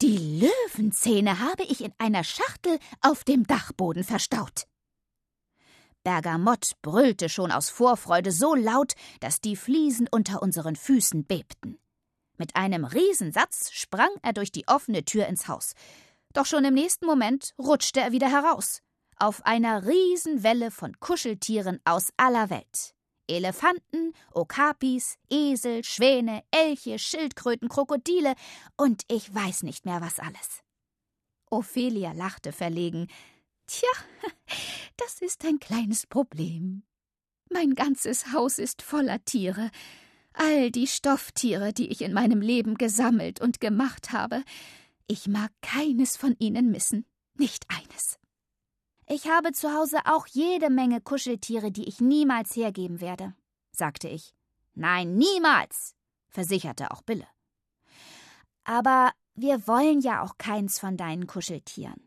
[0.00, 4.66] Die Löwenzähne habe ich in einer Schachtel auf dem Dachboden verstaut.
[6.04, 11.78] Bergamott brüllte schon aus Vorfreude so laut, dass die Fliesen unter unseren Füßen bebten.
[12.36, 15.72] Mit einem Riesensatz sprang er durch die offene Tür ins Haus.
[16.32, 18.82] Doch schon im nächsten Moment rutschte er wieder heraus.
[19.16, 22.95] Auf einer Riesenwelle von Kuscheltieren aus aller Welt.
[23.28, 28.34] Elefanten, Okapis, Esel, Schwäne, Elche, Schildkröten, Krokodile
[28.76, 30.62] und ich weiß nicht mehr was alles.
[31.50, 33.08] Ophelia lachte verlegen,
[33.66, 33.88] Tja,
[34.96, 36.84] das ist ein kleines Problem.
[37.50, 39.70] Mein ganzes Haus ist voller Tiere.
[40.32, 44.42] All die Stofftiere, die ich in meinem Leben gesammelt und gemacht habe.
[45.06, 47.06] Ich mag keines von ihnen missen.
[47.34, 48.18] Nicht eines.
[49.08, 53.34] Ich habe zu Hause auch jede Menge Kuscheltiere, die ich niemals hergeben werde,
[53.72, 54.34] sagte ich.
[54.74, 55.94] Nein, niemals,
[56.28, 57.26] versicherte auch Bille.
[58.64, 62.06] Aber wir wollen ja auch keins von deinen Kuscheltieren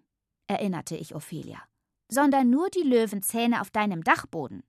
[0.49, 1.61] erinnerte ich Ophelia,
[2.09, 4.63] sondern nur die Löwenzähne auf deinem Dachboden.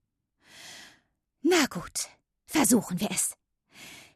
[1.42, 2.08] Na gut,
[2.46, 3.34] versuchen wir es.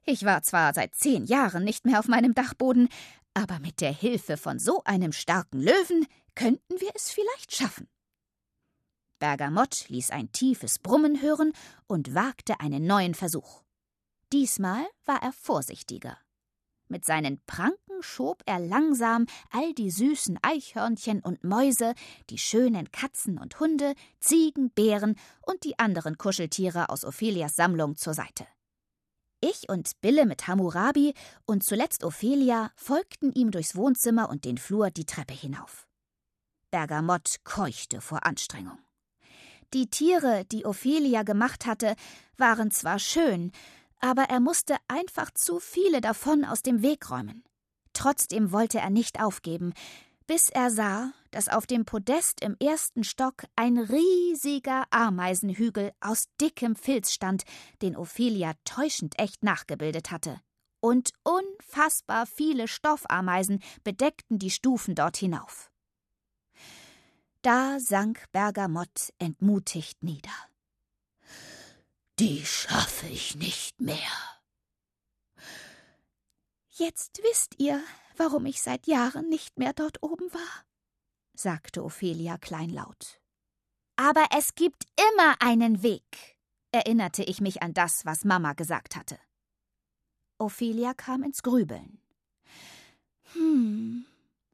[0.04, 2.88] Ich war zwar seit zehn Jahren nicht mehr auf meinem Dachboden,
[3.32, 7.88] aber mit der Hilfe von so einem starken Löwen könnten wir es vielleicht schaffen.
[9.24, 11.54] Bergamott ließ ein tiefes Brummen hören
[11.86, 13.62] und wagte einen neuen Versuch.
[14.34, 16.18] Diesmal war er vorsichtiger.
[16.88, 21.94] Mit seinen Pranken schob er langsam all die süßen Eichhörnchen und Mäuse,
[22.28, 28.12] die schönen Katzen und Hunde, Ziegen, Bären und die anderen Kuscheltiere aus Ophelias Sammlung zur
[28.12, 28.46] Seite.
[29.40, 31.14] Ich und Bille mit Hammurabi
[31.46, 35.88] und zuletzt Ophelia folgten ihm durchs Wohnzimmer und den Flur die Treppe hinauf.
[36.70, 38.84] Bergamott keuchte vor Anstrengung.
[39.74, 41.96] Die Tiere, die Ophelia gemacht hatte,
[42.36, 43.50] waren zwar schön,
[43.98, 47.42] aber er musste einfach zu viele davon aus dem Weg räumen.
[47.92, 49.74] Trotzdem wollte er nicht aufgeben,
[50.28, 56.76] bis er sah, dass auf dem Podest im ersten Stock ein riesiger Ameisenhügel aus dickem
[56.76, 57.42] Filz stand,
[57.82, 60.40] den Ophelia täuschend echt nachgebildet hatte.
[60.80, 65.73] Und unfassbar viele Stoffameisen bedeckten die Stufen dort hinauf.
[67.44, 70.32] Da sank Bergamott entmutigt nieder
[72.18, 73.96] die schaffe ich nicht mehr.
[76.70, 77.82] Jetzt wisst ihr,
[78.16, 80.64] warum ich seit Jahren nicht mehr dort oben war,
[81.34, 83.20] sagte Ophelia kleinlaut.
[83.96, 86.36] Aber es gibt immer einen Weg,
[86.72, 89.18] erinnerte ich mich an das, was Mama gesagt hatte.
[90.38, 92.00] Ophelia kam ins Grübeln.
[93.32, 94.04] Hm,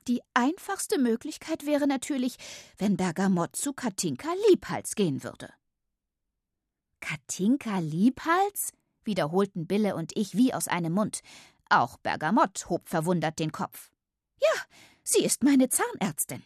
[0.08, 2.36] die einfachste Möglichkeit wäre natürlich,
[2.78, 5.52] wenn Bergamott zu Katinka Liebhals gehen würde.
[7.00, 8.72] Katinka Liebhals?
[9.04, 11.20] wiederholten Bille und ich wie aus einem Mund.
[11.68, 13.90] Auch Bergamott hob verwundert den Kopf.
[14.40, 14.62] Ja,
[15.02, 16.44] sie ist meine Zahnärztin.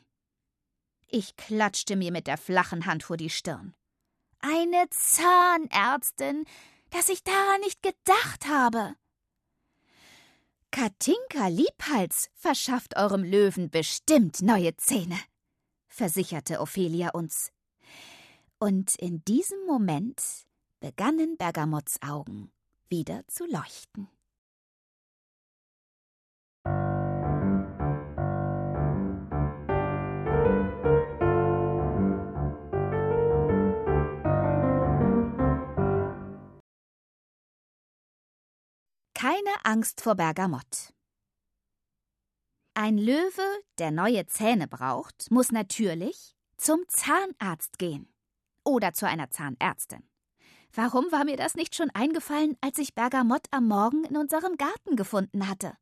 [1.08, 3.74] Ich klatschte mir mit der flachen Hand vor die Stirn.
[4.40, 6.44] Eine Zahnärztin,
[6.90, 8.94] dass ich daran nicht gedacht habe.
[10.74, 15.16] Katinka Liebhals verschafft eurem Löwen bestimmt neue Zähne,
[15.86, 17.52] versicherte Ophelia uns.
[18.58, 20.20] Und in diesem Moment
[20.80, 22.50] begannen Bergamotts Augen
[22.88, 24.08] wieder zu leuchten.
[39.24, 40.92] Keine Angst vor Bergamott.
[42.74, 48.12] Ein Löwe, der neue Zähne braucht, muss natürlich zum Zahnarzt gehen.
[48.64, 50.06] Oder zu einer Zahnärztin.
[50.74, 54.94] Warum war mir das nicht schon eingefallen, als ich Bergamott am Morgen in unserem Garten
[54.94, 55.72] gefunden hatte?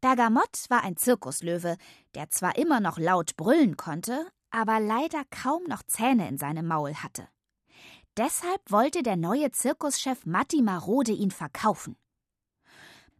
[0.00, 1.78] Bergamott war ein Zirkuslöwe,
[2.14, 6.94] der zwar immer noch laut brüllen konnte, aber leider kaum noch Zähne in seinem Maul
[6.94, 7.26] hatte.
[8.16, 11.96] Deshalb wollte der neue Zirkuschef Matti Marode ihn verkaufen.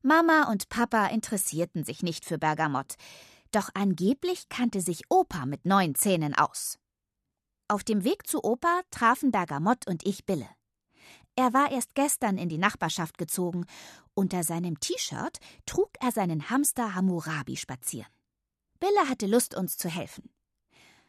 [0.02, 2.94] Mama und Papa interessierten sich nicht für Bergamott,
[3.52, 6.78] doch angeblich kannte sich Opa mit neun Zähnen aus.
[7.68, 10.48] Auf dem Weg zu Opa trafen Bergamott und ich Bille.
[11.36, 13.66] Er war erst gestern in die Nachbarschaft gezogen.
[14.14, 18.10] Unter seinem T-Shirt trug er seinen Hamster Hammurabi spazieren.
[18.78, 20.30] Bille hatte Lust, uns zu helfen.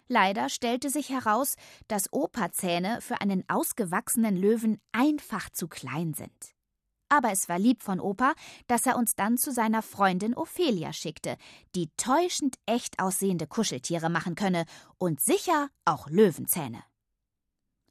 [0.10, 1.56] Leider stellte sich heraus,
[1.88, 6.54] dass Opa-Zähne für einen ausgewachsenen Löwen einfach zu klein sind
[7.12, 8.34] aber es war lieb von Opa,
[8.67, 11.36] dass er uns dann zu seiner Freundin Ophelia schickte,
[11.76, 14.65] die täuschend echt aussehende Kuscheltiere machen könne
[14.97, 16.82] und sicher auch Löwenzähne.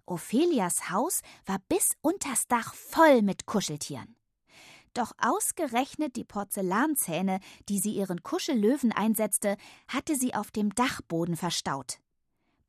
[0.07, 4.17] Ophelias Haus war bis unters Dach voll mit Kuscheltieren.
[4.95, 9.57] Doch ausgerechnet die Porzellanzähne, die sie ihren Kuschellöwen einsetzte,
[9.87, 12.01] hatte sie auf dem Dachboden verstaut.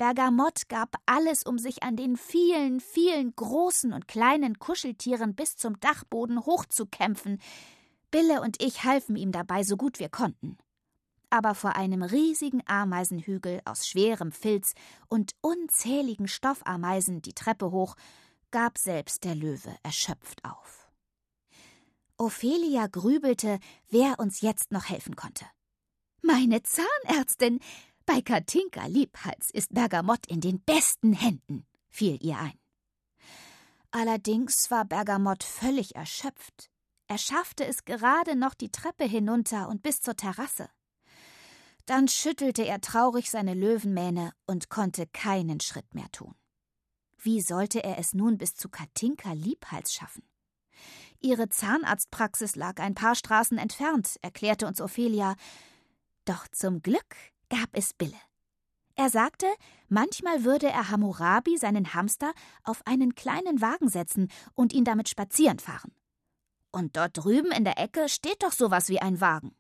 [0.01, 5.79] Bergamott gab alles, um sich an den vielen, vielen großen und kleinen Kuscheltieren bis zum
[5.79, 7.39] Dachboden hochzukämpfen.
[8.09, 10.57] Bille und ich halfen ihm dabei so gut wir konnten.
[11.29, 14.73] Aber vor einem riesigen Ameisenhügel aus schwerem Filz
[15.07, 17.95] und unzähligen Stoffameisen die Treppe hoch,
[18.49, 20.89] gab selbst der Löwe erschöpft auf.
[22.17, 23.59] Ophelia grübelte,
[23.91, 25.45] wer uns jetzt noch helfen konnte.
[26.23, 27.59] Meine Zahnärztin,
[28.05, 32.59] bei Katinka Liebhals ist Bergamott in den besten Händen, fiel ihr ein.
[33.91, 36.69] Allerdings war Bergamott völlig erschöpft.
[37.07, 40.69] Er schaffte es gerade noch die Treppe hinunter und bis zur Terrasse.
[41.85, 46.35] Dann schüttelte er traurig seine Löwenmähne und konnte keinen Schritt mehr tun.
[47.17, 50.23] Wie sollte er es nun bis zu Katinka Liebhals schaffen?
[51.19, 55.35] Ihre Zahnarztpraxis lag ein paar Straßen entfernt, erklärte uns Ophelia.
[56.25, 57.15] Doch zum Glück
[57.51, 58.19] gab es Bille.
[58.95, 59.45] Er sagte,
[59.89, 62.31] manchmal würde er Hammurabi, seinen Hamster,
[62.63, 65.91] auf einen kleinen Wagen setzen und ihn damit spazieren fahren.
[66.71, 69.53] Und dort drüben in der Ecke steht doch sowas wie ein Wagen.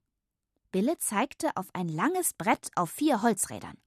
[0.71, 3.77] Bille zeigte auf ein langes Brett auf vier Holzrädern.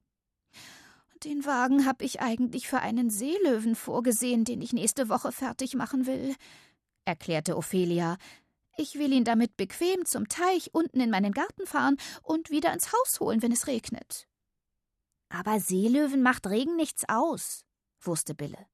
[1.24, 6.06] Den Wagen hab ich eigentlich für einen Seelöwen vorgesehen, den ich nächste Woche fertig machen
[6.06, 6.34] will,
[7.06, 8.18] erklärte Ophelia,
[8.76, 12.92] ich will ihn damit bequem zum Teich unten in meinen Garten fahren und wieder ins
[12.92, 14.26] Haus holen, wenn es regnet.
[15.28, 17.64] Aber Seelöwen macht Regen nichts aus,
[18.00, 18.66] wusste Bille.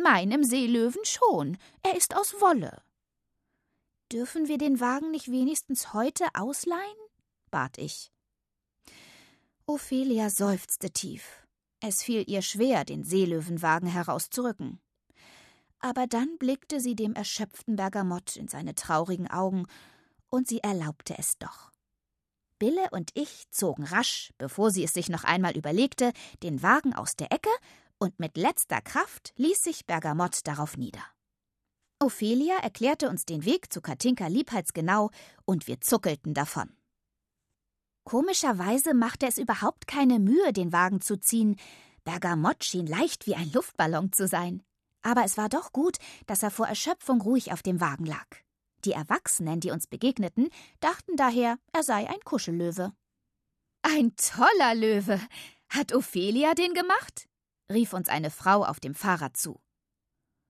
[0.00, 1.56] Meinem Seelöwen schon.
[1.82, 2.82] Er ist aus Wolle.
[4.10, 6.82] Dürfen wir den Wagen nicht wenigstens heute ausleihen?
[7.50, 8.10] bat ich.
[9.66, 11.46] Ophelia seufzte tief.
[11.80, 14.80] Es fiel ihr schwer, den Seelöwenwagen herauszurücken
[15.84, 19.66] aber dann blickte sie dem erschöpften Bergamott in seine traurigen Augen,
[20.30, 21.72] und sie erlaubte es doch.
[22.58, 27.16] Bille und ich zogen rasch, bevor sie es sich noch einmal überlegte, den Wagen aus
[27.16, 27.50] der Ecke,
[27.98, 31.04] und mit letzter Kraft ließ sich Bergamott darauf nieder.
[32.00, 35.10] Ophelia erklärte uns den Weg zu Katinka liebheitsgenau,
[35.44, 36.74] und wir zuckelten davon.
[38.04, 41.56] Komischerweise machte es überhaupt keine Mühe, den Wagen zu ziehen.
[42.04, 44.62] Bergamott schien leicht wie ein Luftballon zu sein.
[45.04, 48.26] Aber es war doch gut, dass er vor Erschöpfung ruhig auf dem Wagen lag.
[48.84, 50.48] Die Erwachsenen, die uns begegneten,
[50.80, 52.92] dachten daher, er sei ein Kuschellöwe.
[53.82, 55.20] Ein toller Löwe.
[55.68, 57.28] Hat Ophelia den gemacht?
[57.70, 59.60] rief uns eine Frau auf dem Fahrrad zu.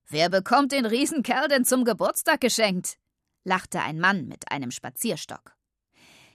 [0.06, 2.98] Wer bekommt den Riesenkerl denn zum Geburtstag geschenkt?
[3.42, 5.56] lachte ein Mann mit einem Spazierstock.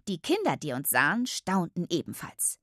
[0.08, 2.60] Die Kinder, die uns sahen, staunten ebenfalls.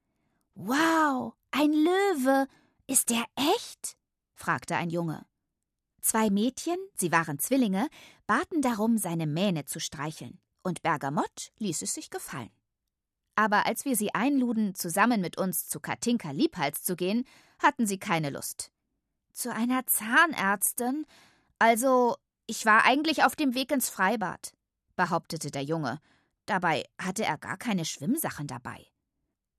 [0.55, 2.47] Wow, ein Löwe.
[2.87, 3.97] Ist der echt?
[4.35, 5.25] fragte ein Junge.
[6.09, 7.89] Zwei Mädchen, sie waren Zwillinge,
[8.29, 12.53] baten darum, seine Mähne zu streicheln, und Bergamott ließ es sich gefallen.
[13.35, 17.25] Aber als wir sie einluden, zusammen mit uns zu Katinka Liebhals zu gehen,
[17.59, 18.71] hatten sie keine Lust.
[19.33, 21.07] Zu einer Zahnärztin?
[21.59, 22.15] Also,
[22.47, 24.53] ich war eigentlich auf dem Weg ins Freibad,
[24.95, 26.01] behauptete der Junge.
[26.45, 28.87] Dabei hatte er gar keine Schwimmsachen dabei.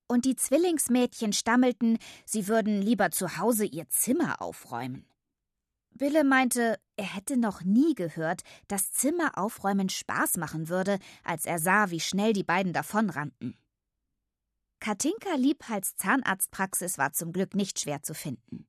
[0.07, 5.05] Und die Zwillingsmädchen stammelten, sie würden lieber zu Hause ihr Zimmer aufräumen.
[5.97, 11.59] Bille meinte, er hätte noch nie gehört, dass Zimmer aufräumen Spaß machen würde, als er
[11.59, 13.57] sah, wie schnell die beiden davonrannten.
[14.79, 18.67] Katinka Liebhals Zahnarztpraxis war zum Glück nicht schwer zu finden.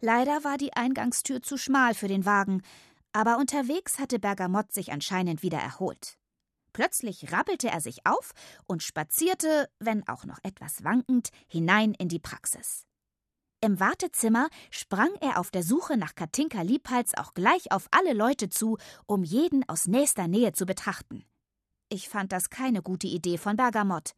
[0.00, 2.62] Leider war die Eingangstür zu schmal für den Wagen,
[3.12, 6.18] aber unterwegs hatte Bergamott sich anscheinend wieder erholt.
[6.72, 8.32] Plötzlich rappelte er sich auf
[8.66, 12.84] und spazierte, wenn auch noch etwas wankend, hinein in die Praxis.
[13.64, 18.50] Im Wartezimmer sprang er auf der Suche nach Katinka Liebhals auch gleich auf alle Leute
[18.50, 21.24] zu, um jeden aus nächster Nähe zu betrachten.
[21.88, 24.14] Ich fand das keine gute Idee von Bergamott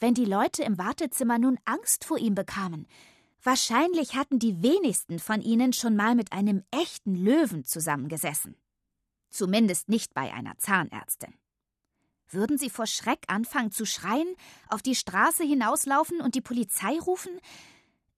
[0.00, 2.86] wenn die Leute im Wartezimmer nun Angst vor ihm bekamen.
[3.42, 8.56] Wahrscheinlich hatten die wenigsten von ihnen schon mal mit einem echten Löwen zusammengesessen.
[9.30, 11.34] Zumindest nicht bei einer Zahnärztin.
[12.30, 14.34] Würden sie vor Schreck anfangen zu schreien,
[14.68, 17.32] auf die Straße hinauslaufen und die Polizei rufen?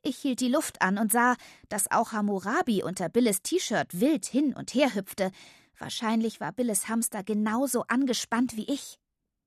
[0.02, 1.36] Ich hielt die Luft an und sah,
[1.68, 5.30] dass auch Hammurabi unter Billes T-Shirt wild hin und her hüpfte.
[5.78, 8.98] Wahrscheinlich war Billes Hamster genauso angespannt wie ich.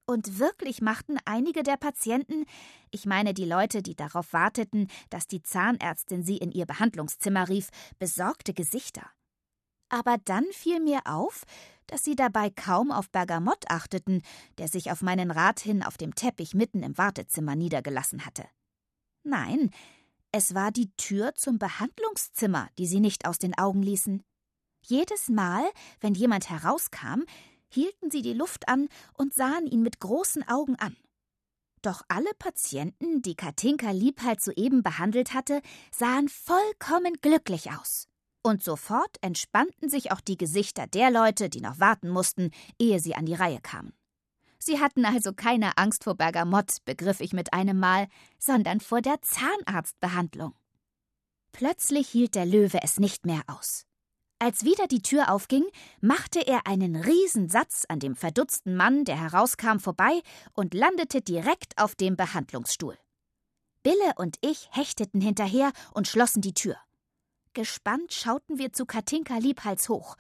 [0.06, 2.46] Und wirklich machten einige der Patienten,
[2.92, 7.70] ich meine die Leute, die darauf warteten, dass die Zahnärztin sie in ihr Behandlungszimmer rief,
[8.00, 9.10] besorgte Gesichter.
[9.89, 11.44] Aber dann fiel mir auf,
[11.88, 14.22] dass sie dabei kaum auf Bergamott achteten,
[14.58, 18.46] der sich auf meinen Rat hin auf dem Teppich mitten im Wartezimmer niedergelassen hatte.
[19.24, 19.70] Nein,
[20.34, 24.24] es war die Tür zum Behandlungszimmer, die sie nicht aus den Augen ließen.
[24.86, 25.63] Jedes Mal,
[26.02, 27.22] wenn jemand herauskam,
[27.72, 30.98] hielten sie die Luft an und sahen ihn mit großen Augen an.
[31.84, 38.08] Doch alle Patienten, die Katinka Liebhalt soeben behandelt hatte, sahen vollkommen glücklich aus.
[38.41, 43.15] Und sofort entspannten sich auch die Gesichter der Leute, die noch warten mussten, ehe sie
[43.15, 43.93] an die Reihe kamen.
[44.65, 48.08] Sie hatten also keine Angst vor Bergamott, begriff ich mit einem Mal,
[48.39, 50.54] sondern vor der Zahnarztbehandlung.
[51.52, 53.84] Plötzlich hielt der Löwe es nicht mehr aus.
[54.39, 55.65] Als wieder die Tür aufging,
[55.99, 60.21] machte er einen Riesensatz an dem verdutzten Mann, der herauskam, vorbei
[60.54, 62.97] und landete direkt auf dem Behandlungsstuhl.
[63.84, 66.78] Bille und ich hechteten hinterher und schlossen die Tür.
[67.52, 70.15] Gespannt schauten wir zu Katinka Liebhals hoch.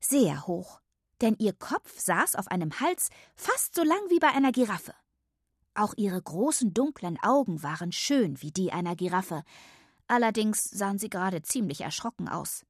[0.00, 0.80] Sehr hoch,
[1.20, 4.94] denn ihr Kopf saß auf einem Hals fast so lang wie bei einer Giraffe.
[5.74, 9.44] Auch ihre großen dunklen Augen waren schön wie die einer Giraffe.
[10.08, 12.64] Allerdings sahen sie gerade ziemlich erschrocken aus.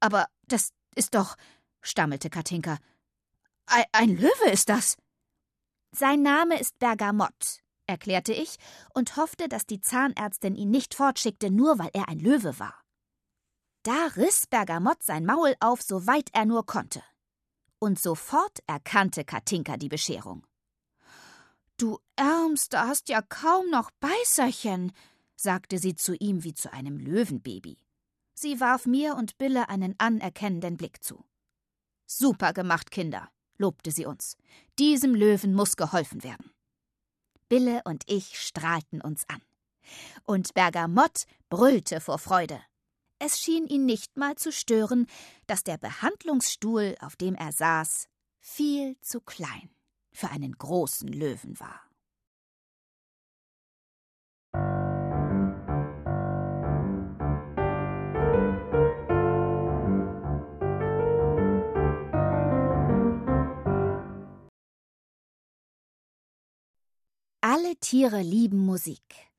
[0.00, 1.36] Aber das ist doch,
[1.80, 2.78] stammelte Katinka.
[3.66, 4.96] Ein, ein Löwe ist das.
[5.90, 8.56] Sein Name ist Bergamott, erklärte ich
[8.94, 12.82] und hoffte, dass die Zahnärztin ihn nicht fortschickte, nur weil er ein Löwe war.
[13.82, 17.02] Da riss Bergamott sein Maul auf, so weit er nur konnte.
[17.82, 20.46] Und sofort erkannte Katinka die Bescherung.
[21.78, 24.92] Du Ärmster hast ja kaum noch Beißerchen,
[25.34, 27.78] sagte sie zu ihm wie zu einem Löwenbaby.
[28.34, 31.24] Sie warf mir und Bille einen anerkennenden Blick zu.
[32.06, 34.36] Super gemacht, Kinder, lobte sie uns.
[34.78, 36.52] Diesem Löwen muss geholfen werden.
[37.48, 39.42] Bille und ich strahlten uns an.
[40.22, 42.60] Und Bergamott brüllte vor Freude.
[43.24, 45.06] Es schien ihn nicht mal zu stören,
[45.46, 48.08] dass der Behandlungsstuhl, auf dem er saß,
[48.40, 49.70] viel zu klein
[50.12, 51.88] für einen großen Löwen war.
[67.40, 69.31] Alle Tiere lieben Musik.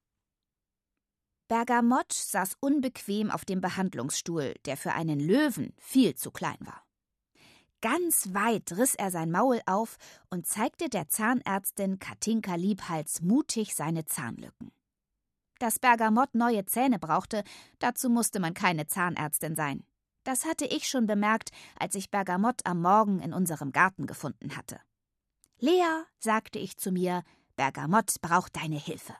[1.53, 6.83] Bergamott saß unbequem auf dem Behandlungsstuhl, der für einen Löwen viel zu klein war.
[7.79, 9.97] Ganz weit riss er sein Maul auf
[10.31, 14.71] und zeigte der Zahnärztin Katinka Liebhals mutig seine Zahnlücken.
[15.59, 17.43] Dass Bergamott neue Zähne brauchte,
[17.77, 19.83] dazu musste man keine Zahnärztin sein.
[20.23, 24.79] Das hatte ich schon bemerkt, als ich Bergamott am Morgen in unserem Garten gefunden hatte.
[25.59, 27.21] Lea, sagte ich zu mir,
[27.57, 29.13] Bergamott braucht deine Hilfe.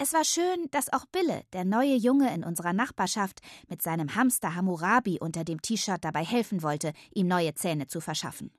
[0.00, 4.54] Es war schön, dass auch Bille, der neue Junge in unserer Nachbarschaft, mit seinem Hamster
[4.54, 8.52] Hammurabi unter dem T-Shirt dabei helfen wollte, ihm neue Zähne zu verschaffen.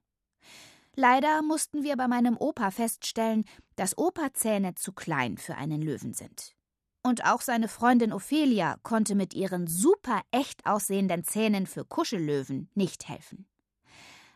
[0.96, 3.46] Leider mussten wir bei meinem Opa feststellen,
[3.78, 6.56] dass Opa-Zähne zu klein für einen Löwen sind.
[7.04, 13.08] Und auch seine Freundin Ophelia konnte mit ihren super echt aussehenden Zähnen für Kuschellöwen nicht
[13.08, 13.48] helfen.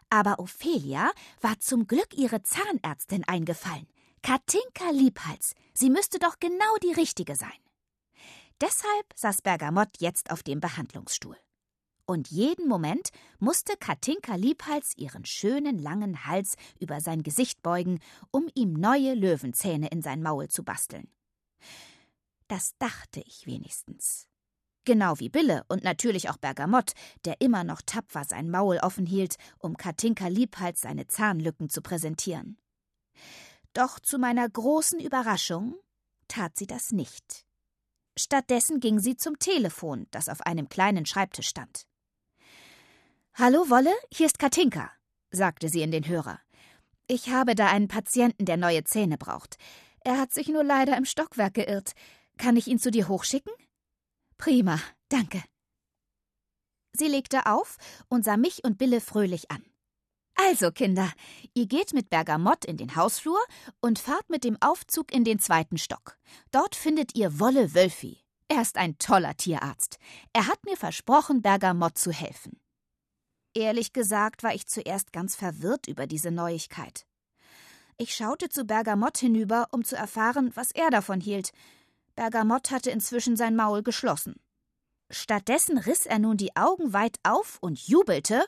[0.09, 3.87] Aber Ophelia war zum Glück ihre Zahnärztin eingefallen.
[4.25, 7.49] Katinka Liebhals, sie müsste doch genau die richtige sein.
[8.61, 11.35] Deshalb saß Bergamott jetzt auf dem Behandlungsstuhl.
[12.05, 13.09] Und jeden Moment
[13.39, 17.99] musste Katinka Liebhals ihren schönen langen Hals über sein Gesicht beugen,
[18.31, 21.11] um ihm neue Löwenzähne in sein Maul zu basteln.
[22.47, 24.29] Das dachte ich wenigstens.
[24.85, 26.93] Genau wie Bille und natürlich auch Bergamott,
[27.25, 32.57] der immer noch tapfer sein Maul offen hielt, um Katinka Liebhals seine Zahnlücken zu präsentieren.
[33.73, 35.75] Doch zu meiner großen Überraschung
[36.27, 37.45] tat sie das nicht.
[38.17, 41.87] Stattdessen ging sie zum Telefon, das auf einem kleinen Schreibtisch stand.
[43.33, 44.91] Hallo Wolle, hier ist Katinka,
[45.31, 46.39] sagte sie in den Hörer.
[47.07, 49.57] Ich habe da einen Patienten, der neue Zähne braucht.
[50.01, 51.93] Er hat sich nur leider im Stockwerk geirrt.
[52.37, 53.51] Kann ich ihn zu dir hochschicken?
[54.37, 55.43] Prima, danke.
[56.91, 59.65] Sie legte auf und sah mich und Bille fröhlich an.
[60.35, 61.11] Also, Kinder,
[61.53, 63.39] ihr geht mit Bergamott in den Hausflur
[63.81, 66.17] und fahrt mit dem Aufzug in den zweiten Stock.
[66.51, 68.19] Dort findet ihr Wolle Wölfi.
[68.47, 69.97] Er ist ein toller Tierarzt.
[70.33, 72.59] Er hat mir versprochen, Bergamott zu helfen.
[73.53, 77.05] Ehrlich gesagt war ich zuerst ganz verwirrt über diese Neuigkeit.
[77.97, 81.51] Ich schaute zu Bergamott hinüber, um zu erfahren, was er davon hielt.
[82.15, 84.35] Bergamott hatte inzwischen sein Maul geschlossen.
[85.11, 88.43] Stattdessen riss er nun die Augen weit auf und jubelte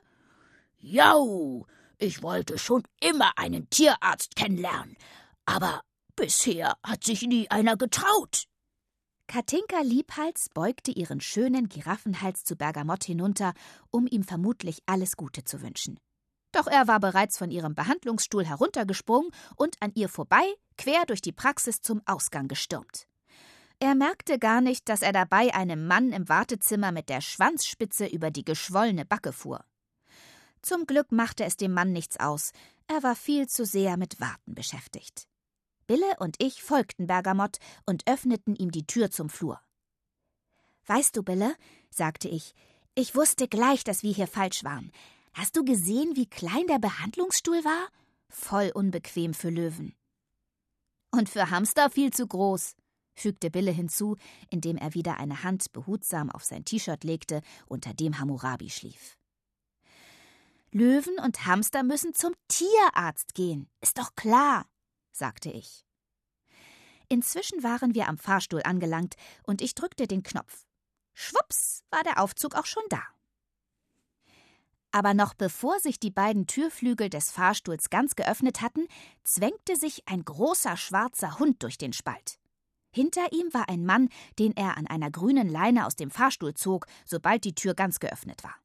[0.77, 1.65] Jau,
[1.97, 4.97] ich wollte schon immer einen Tierarzt kennenlernen,
[5.45, 5.81] aber
[6.15, 8.45] bisher hat sich nie einer getraut.
[9.27, 13.53] Katinka Liebhals beugte ihren schönen Giraffenhals zu Bergamott hinunter,
[13.89, 15.97] um ihm vermutlich alles Gute zu wünschen.
[16.51, 20.45] Doch er war bereits von ihrem Behandlungsstuhl heruntergesprungen und an ihr vorbei,
[20.77, 23.07] quer durch die Praxis zum Ausgang gestürmt.
[23.79, 28.31] Er merkte gar nicht, dass er dabei einem Mann im Wartezimmer mit der Schwanzspitze über
[28.31, 29.65] die geschwollene Backe fuhr.
[30.65, 32.51] Zum Glück machte es dem Mann nichts aus,
[32.87, 35.27] er war viel zu sehr mit Warten beschäftigt.
[35.85, 39.61] Bille und ich folgten Bergamott und öffneten ihm die Tür zum Flur.
[40.87, 41.55] Weißt du, Bille,
[41.91, 42.55] sagte ich,
[42.95, 44.91] ich wusste gleich, dass wir hier falsch waren.
[45.35, 47.87] Hast du gesehen, wie klein der Behandlungsstuhl war?
[48.27, 49.93] Voll unbequem für Löwen.
[51.11, 52.75] Und für Hamster viel zu groß,
[53.13, 54.17] fügte Bille hinzu,
[54.49, 59.15] indem er wieder eine Hand behutsam auf sein T-Shirt legte, unter dem Hammurabi schlief.
[60.77, 64.65] Löwen und Hamster müssen zum Tierarzt gehen, ist doch klar,
[65.13, 65.85] sagte ich.
[67.07, 70.65] Inzwischen waren wir am Fahrstuhl angelangt und ich drückte den Knopf.
[71.13, 73.01] Schwups war der Aufzug auch schon da.
[74.91, 78.85] Aber noch bevor sich die beiden Türflügel des Fahrstuhls ganz geöffnet hatten,
[79.23, 82.37] zwängte sich ein großer schwarzer Hund durch den Spalt.
[82.91, 84.09] Hinter ihm war ein Mann,
[84.39, 88.43] den er an einer grünen Leine aus dem Fahrstuhl zog, sobald die Tür ganz geöffnet
[88.43, 88.55] war.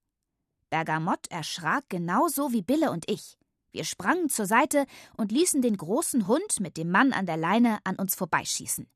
[0.70, 3.36] Bergamott erschrak genauso wie Bille und ich.
[3.72, 7.78] Wir sprangen zur Seite und ließen den großen Hund mit dem Mann an der Leine
[7.84, 8.88] an uns vorbeischießen.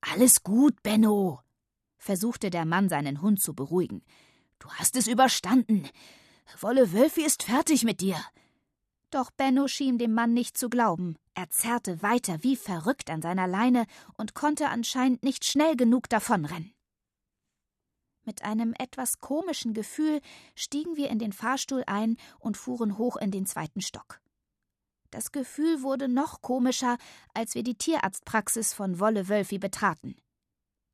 [0.00, 1.40] Alles gut, Benno,
[1.98, 4.02] versuchte der Mann seinen Hund zu beruhigen.
[4.58, 5.88] Du hast es überstanden.
[6.60, 8.16] Wolle Wölfi ist fertig mit dir.
[9.10, 11.16] Doch Benno schien dem Mann nicht zu glauben.
[11.34, 13.86] Er zerrte weiter wie verrückt an seiner Leine
[14.16, 16.75] und konnte anscheinend nicht schnell genug davonrennen.
[18.26, 20.20] Mit einem etwas komischen Gefühl
[20.56, 24.20] stiegen wir in den Fahrstuhl ein und fuhren hoch in den zweiten Stock.
[25.12, 26.98] Das Gefühl wurde noch komischer,
[27.34, 30.16] als wir die Tierarztpraxis von Wolle Wölfi betraten.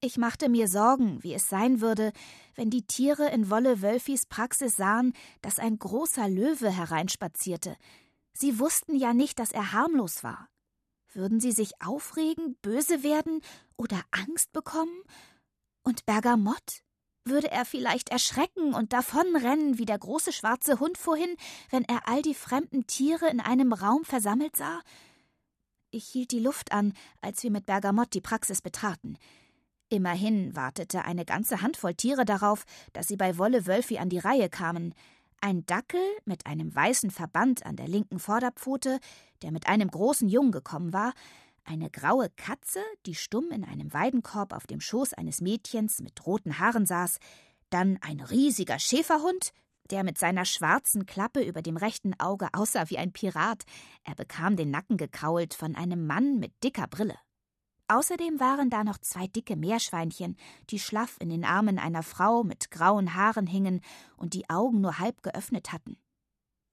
[0.03, 2.12] Ich machte mir Sorgen, wie es sein würde,
[2.55, 7.76] wenn die Tiere in Wolle Wölfis Praxis sahen, dass ein großer Löwe hereinspazierte.
[8.35, 10.49] Sie wussten ja nicht, dass er harmlos war.
[11.14, 13.41] Würden sie sich aufregen, böse werden
[13.76, 15.03] oder Angst bekommen?
[15.83, 16.83] Und Bergamott?
[17.25, 21.37] Würde er vielleicht erschrecken und davonrennen wie der große schwarze Hund vorhin,
[21.70, 24.81] wenn er all die fremden Tiere in einem Raum versammelt sah?
[25.93, 29.18] Ich hielt die Luft an, als wir mit Bergamott die Praxis betraten.
[29.89, 34.49] Immerhin wartete eine ganze Handvoll Tiere darauf, dass sie bei Wolle Wölfi an die Reihe
[34.49, 34.95] kamen.
[35.41, 38.99] Ein Dackel mit einem weißen Verband an der linken Vorderpfote,
[39.43, 41.12] der mit einem großen Jungen gekommen war,
[41.65, 46.59] eine graue Katze, die stumm in einem Weidenkorb auf dem Schoß eines Mädchens mit roten
[46.59, 47.19] Haaren saß,
[47.71, 49.53] dann ein riesiger Schäferhund,
[49.91, 53.65] der mit seiner schwarzen Klappe über dem rechten Auge aussah wie ein Pirat.
[54.05, 57.17] Er bekam den Nacken gekault von einem Mann mit dicker Brille.
[57.89, 60.37] Außerdem waren da noch zwei dicke Meerschweinchen,
[60.71, 63.81] die schlaff in den Armen einer Frau mit grauen Haaren hingen
[64.17, 65.99] und die Augen nur halb geöffnet hatten.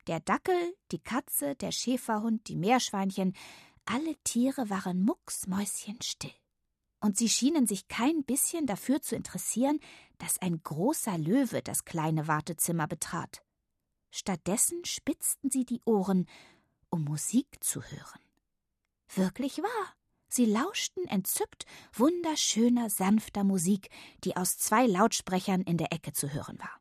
[0.08, 0.56] Der Dackel,
[0.92, 3.34] die Katze, der Schäferhund, die Meerschweinchen,
[3.90, 6.34] alle Tiere waren mucksmäuschenstill.
[7.00, 9.80] Und sie schienen sich kein bisschen dafür zu interessieren,
[10.18, 13.42] dass ein großer Löwe das kleine Wartezimmer betrat.
[14.12, 16.28] Stattdessen spitzten sie die Ohren,
[16.90, 18.22] um Musik zu hören.
[19.16, 19.96] Wirklich wahr.
[20.28, 23.90] Sie lauschten entzückt wunderschöner, sanfter Musik,
[24.24, 26.80] die aus zwei Lautsprechern in der Ecke zu hören war.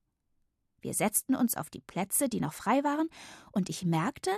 [0.81, 3.09] Wir setzten uns auf die Plätze, die noch frei waren,
[3.53, 4.31] und ich merkte,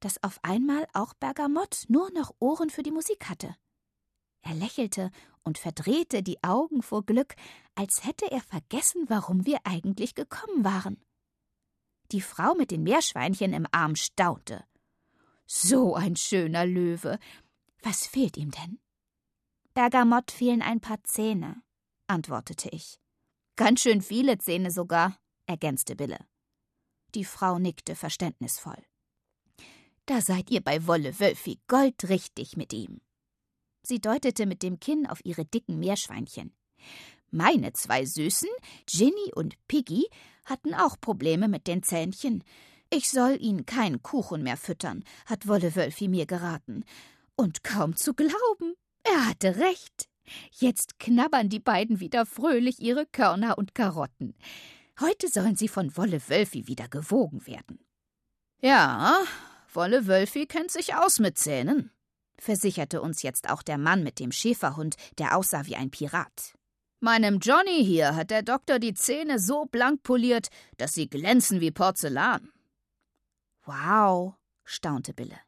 [0.00, 3.54] dass auf einmal auch Bergamott nur noch Ohren für die Musik hatte.
[4.42, 5.10] Er lächelte
[5.42, 7.34] und verdrehte die Augen vor Glück,
[7.74, 11.02] als hätte er vergessen, warum wir eigentlich gekommen waren.
[12.12, 14.64] Die Frau mit den Meerschweinchen im Arm staunte.
[15.46, 17.18] So ein schöner Löwe.
[17.82, 18.78] Was fehlt ihm denn?
[19.74, 21.62] Bergamott fehlen ein paar Zähne,
[22.06, 22.98] antwortete ich.
[23.56, 26.18] Ganz schön viele Zähne sogar, ergänzte Bille.
[27.14, 28.87] Die Frau nickte verständnisvoll.
[30.08, 33.02] Da seid ihr bei Wolle Wölfi goldrichtig mit ihm.
[33.82, 36.54] Sie deutete mit dem Kinn auf ihre dicken Meerschweinchen.
[37.30, 38.48] Meine zwei Süßen,
[38.86, 40.08] Ginny und Piggy,
[40.46, 42.42] hatten auch Probleme mit den Zähnchen.
[42.88, 46.84] Ich soll ihnen keinen Kuchen mehr füttern, hat Wolle Wölfi mir geraten.
[47.36, 50.08] Und kaum zu glauben, er hatte recht.
[50.52, 54.34] Jetzt knabbern die beiden wieder fröhlich ihre Körner und Karotten.
[55.00, 57.78] Heute sollen sie von Wolle Wölfi wieder gewogen werden.
[58.62, 59.22] Ja,
[59.78, 61.92] Wolle Wölfi kennt sich aus mit Zähnen,
[62.36, 66.56] versicherte uns jetzt auch der Mann mit dem Schäferhund, der aussah wie ein Pirat.
[66.98, 70.48] Meinem Johnny hier hat der Doktor die Zähne so blank poliert,
[70.78, 72.50] dass sie glänzen wie Porzellan.
[73.66, 75.38] Wow, staunte Bille.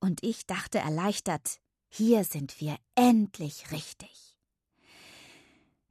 [0.00, 4.34] Und ich dachte erleichtert, hier sind wir endlich richtig.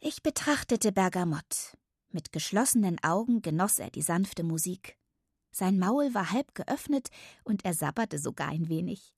[0.01, 1.77] Ich betrachtete Bergamott.
[2.09, 4.97] Mit geschlossenen Augen genoss er die sanfte Musik.
[5.57, 7.09] Sein Maul war halb geöffnet
[7.43, 9.15] und er sabberte sogar ein wenig.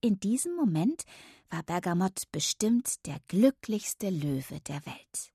[0.00, 1.02] In diesem Moment
[1.50, 5.34] war Bergamott bestimmt der glücklichste Löwe der Welt.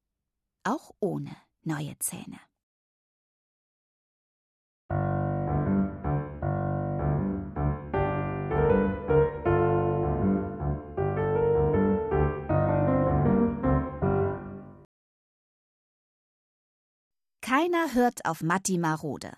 [0.64, 1.30] Auch ohne
[1.62, 2.40] neue Zähne.
[17.42, 19.38] Keiner hört auf Matti Marode.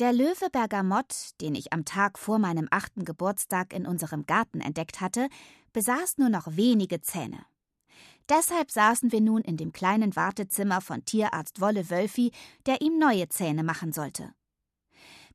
[0.00, 5.00] Der Löwe Bergamott, den ich am Tag vor meinem achten Geburtstag in unserem Garten entdeckt
[5.00, 5.28] hatte,
[5.72, 7.46] besaß nur noch wenige Zähne.
[8.28, 12.32] Deshalb saßen wir nun in dem kleinen Wartezimmer von Tierarzt Wolle Wölfi,
[12.66, 14.34] der ihm neue Zähne machen sollte.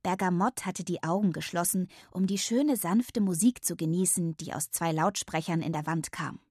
[0.03, 4.91] Bergamott hatte die Augen geschlossen, um die schöne sanfte Musik zu genießen, die aus zwei
[4.91, 6.41] Lautsprechern in der Wand kam.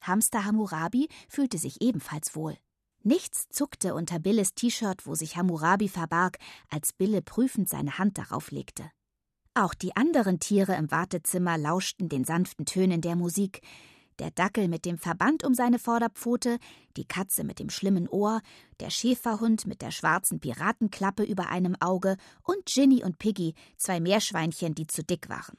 [0.00, 2.56] Hamster Hammurabi fühlte sich ebenfalls wohl.
[3.04, 6.38] Nichts zuckte unter Billes T-Shirt, wo sich Hammurabi verbarg,
[6.70, 8.90] als Bille prüfend seine Hand darauf legte.
[9.54, 13.60] Auch die anderen Tiere im Wartezimmer lauschten den sanften Tönen der Musik.
[14.18, 16.58] Der Dackel mit dem Verband um seine Vorderpfote,
[16.96, 18.40] die Katze mit dem schlimmen Ohr,
[18.78, 24.74] der Schäferhund mit der schwarzen Piratenklappe über einem Auge und Ginny und Piggy, zwei Meerschweinchen,
[24.74, 25.58] die zu dick waren.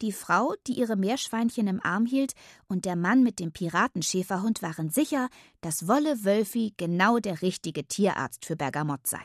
[0.00, 2.34] Die Frau, die ihre Meerschweinchen im Arm hielt,
[2.68, 5.28] und der Mann mit dem Piratenschäferhund waren sicher,
[5.60, 9.24] dass Wolle Wölfi genau der richtige Tierarzt für Bergamott sei.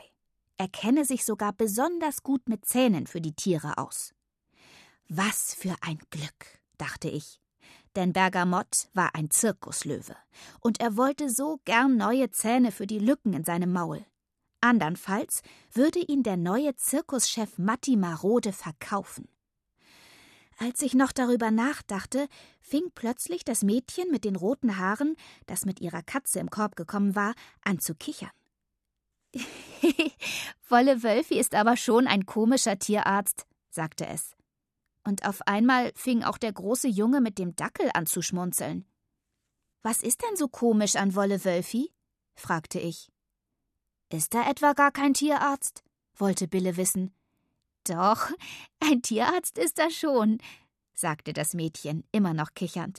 [0.56, 4.14] Er kenne sich sogar besonders gut mit Zähnen für die Tiere aus.
[5.08, 7.40] Was für ein Glück, dachte ich.
[7.94, 10.16] Denn Bergamott war ein Zirkuslöwe,
[10.60, 14.04] und er wollte so gern neue Zähne für die Lücken in seinem Maul.
[14.60, 19.28] Andernfalls würde ihn der neue Zirkuschef Matti Marode verkaufen.
[20.58, 22.28] Als ich noch darüber nachdachte,
[22.60, 27.14] fing plötzlich das Mädchen mit den roten Haaren, das mit ihrer Katze im Korb gekommen
[27.14, 28.30] war, an zu kichern.
[30.68, 34.36] Wolle Wölfi ist aber schon ein komischer Tierarzt, sagte es.
[35.04, 38.86] Und auf einmal fing auch der große Junge mit dem Dackel an zu schmunzeln.
[39.82, 41.92] Was ist denn so komisch an Wolle Wölfi?
[42.34, 43.10] fragte ich.
[44.10, 45.82] Ist da etwa gar kein Tierarzt?
[46.16, 47.14] wollte Bille wissen.
[47.84, 48.30] Doch,
[48.80, 50.38] ein Tierarzt ist er schon,
[50.94, 52.98] sagte das Mädchen, immer noch kichernd.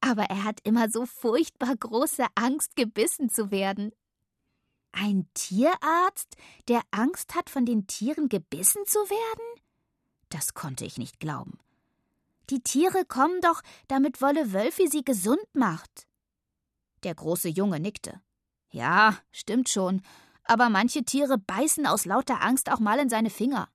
[0.00, 3.92] Aber er hat immer so furchtbar große Angst, gebissen zu werden.
[4.92, 6.36] Ein Tierarzt,
[6.68, 9.62] der Angst hat, von den Tieren gebissen zu werden?
[10.28, 11.58] Das konnte ich nicht glauben.
[12.50, 16.06] Die Tiere kommen doch, damit Wolle Wölfi sie gesund macht.
[17.02, 18.20] Der große Junge nickte.
[18.70, 20.02] Ja, stimmt schon,
[20.44, 23.68] aber manche Tiere beißen aus lauter Angst auch mal in seine Finger.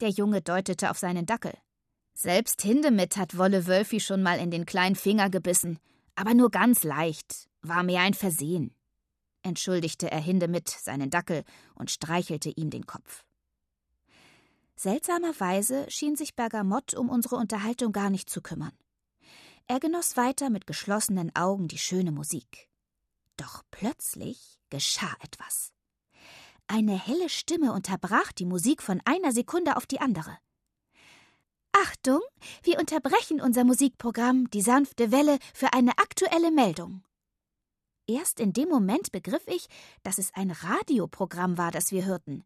[0.00, 1.54] Der Junge deutete auf seinen Dackel.
[2.14, 5.78] Selbst Hindemith hat Wolle Wölfi schon mal in den kleinen Finger gebissen,
[6.14, 8.74] aber nur ganz leicht, war mehr ein Versehen,
[9.42, 11.44] entschuldigte er Hindemith seinen Dackel
[11.74, 13.24] und streichelte ihm den Kopf.
[14.76, 18.72] Seltsamerweise schien sich Bergamott um unsere Unterhaltung gar nicht zu kümmern.
[19.66, 22.68] Er genoss weiter mit geschlossenen Augen die schöne Musik.
[23.36, 25.72] Doch plötzlich geschah etwas.
[26.68, 30.36] Eine helle Stimme unterbrach die Musik von einer Sekunde auf die andere.
[31.72, 32.20] Achtung,
[32.62, 37.04] wir unterbrechen unser Musikprogramm Die sanfte Welle für eine aktuelle Meldung.
[38.08, 39.66] Erst in dem Moment begriff ich,
[40.02, 42.44] dass es ein Radioprogramm war, das wir hörten.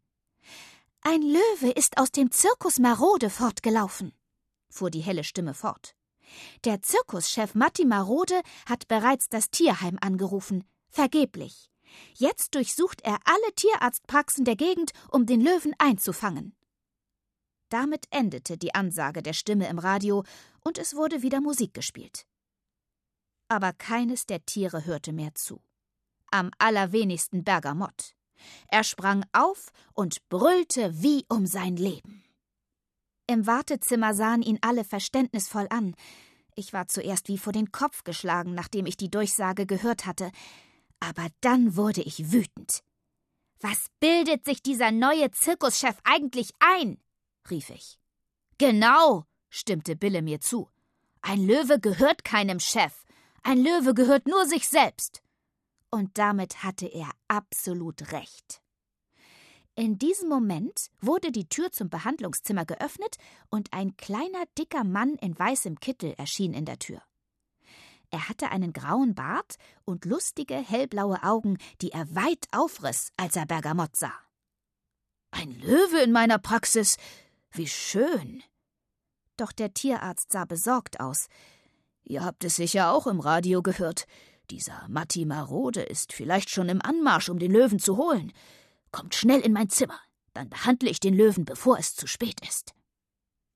[1.03, 4.13] Ein Löwe ist aus dem Zirkus Marode fortgelaufen,
[4.69, 5.95] fuhr die helle Stimme fort.
[6.65, 11.70] Der Zirkuschef Matti Marode hat bereits das Tierheim angerufen, vergeblich.
[12.15, 16.55] Jetzt durchsucht er alle Tierarztpraxen der Gegend, um den Löwen einzufangen.
[17.71, 20.25] Damit endete die Ansage der Stimme im Radio
[20.65, 22.27] und es wurde wieder Musik gespielt.
[23.49, 25.63] Aber keines der Tiere hörte mehr zu.
[26.31, 28.15] Am allerwenigsten Bergamott.
[28.69, 32.25] Er sprang auf und brüllte wie um sein Leben.
[33.27, 35.95] Im Wartezimmer sahen ihn alle verständnisvoll an.
[36.57, 40.33] Ich war zuerst wie vor den Kopf geschlagen, nachdem ich die Durchsage gehört hatte.
[41.01, 42.83] Aber dann wurde ich wütend.
[43.61, 46.99] Was bildet sich dieser neue Zirkuschef eigentlich ein?
[47.51, 47.99] rief ich.
[48.59, 50.71] Genau, stimmte Bille mir zu.
[51.23, 53.05] Ein Löwe gehört keinem Chef.
[53.43, 55.23] Ein Löwe gehört nur sich selbst.
[55.91, 58.63] Und damit hatte er absolut recht.
[59.75, 63.17] In diesem Moment wurde die Tür zum Behandlungszimmer geöffnet
[63.49, 67.03] und ein kleiner, dicker Mann in weißem Kittel erschien in der Tür.
[68.11, 73.47] Er hatte einen grauen Bart und lustige, hellblaue Augen, die er weit aufriss, als er
[73.47, 74.15] Bergamott sah.
[75.31, 76.97] Ein Löwe in meiner Praxis,
[77.53, 78.43] wie schön.
[79.37, 81.29] Doch der Tierarzt sah besorgt aus.
[82.03, 84.07] Ihr habt es sicher auch im Radio gehört.
[84.51, 88.33] Dieser Matti Marode ist vielleicht schon im Anmarsch, um den Löwen zu holen.
[88.91, 90.01] Kommt schnell in mein Zimmer,
[90.35, 92.75] dann behandle ich den Löwen, bevor es zu spät ist.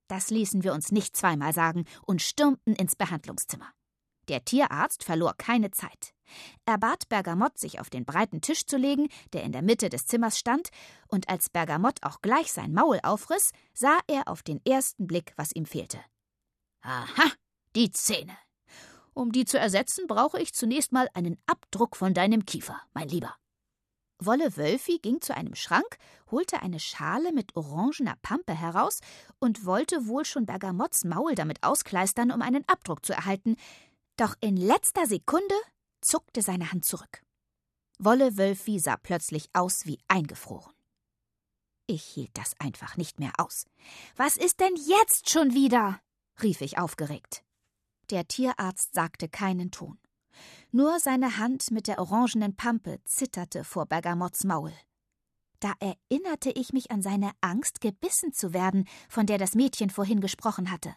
[0.06, 3.72] Das ließen wir uns nicht zweimal sagen und stürmten ins Behandlungszimmer.
[4.28, 6.14] Der Tierarzt verlor keine Zeit.
[6.64, 10.06] Er bat Bergamott, sich auf den breiten Tisch zu legen, der in der Mitte des
[10.06, 10.70] Zimmers stand,
[11.08, 15.54] und als Bergamott auch gleich sein Maul aufriss, sah er auf den ersten Blick, was
[15.54, 16.00] ihm fehlte.
[16.82, 17.30] Aha,
[17.76, 18.36] die Zähne.
[19.12, 23.34] Um die zu ersetzen, brauche ich zunächst mal einen Abdruck von deinem Kiefer, mein Lieber.
[24.18, 25.98] Wolle Wölfi ging zu einem Schrank,
[26.30, 29.00] holte eine Schale mit orangener Pampe heraus
[29.38, 33.56] und wollte wohl schon Bergamotts Maul damit auskleistern, um einen Abdruck zu erhalten,
[34.16, 35.54] doch in letzter Sekunde
[36.00, 37.22] zuckte seine Hand zurück.
[37.98, 40.72] Wolle Wölfi sah plötzlich aus wie eingefroren.
[41.86, 43.66] Ich hielt das einfach nicht mehr aus.
[44.16, 46.00] Was ist denn jetzt schon wieder?
[46.42, 47.44] rief ich aufgeregt.
[48.10, 49.98] Der Tierarzt sagte keinen Ton.
[50.72, 54.72] Nur seine Hand mit der orangenen Pampe zitterte vor Bergamotts Maul.
[55.60, 60.20] Da erinnerte ich mich an seine Angst, gebissen zu werden, von der das Mädchen vorhin
[60.20, 60.94] gesprochen hatte.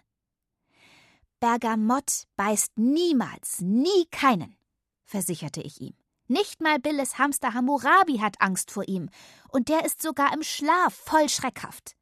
[1.40, 4.58] Bergamott beißt niemals, nie keinen,
[5.04, 5.96] versicherte ich ihm.
[6.28, 9.10] Nicht mal Billes Hamster Hammurabi hat Angst vor ihm,
[9.50, 11.96] und der ist sogar im Schlaf voll schreckhaft.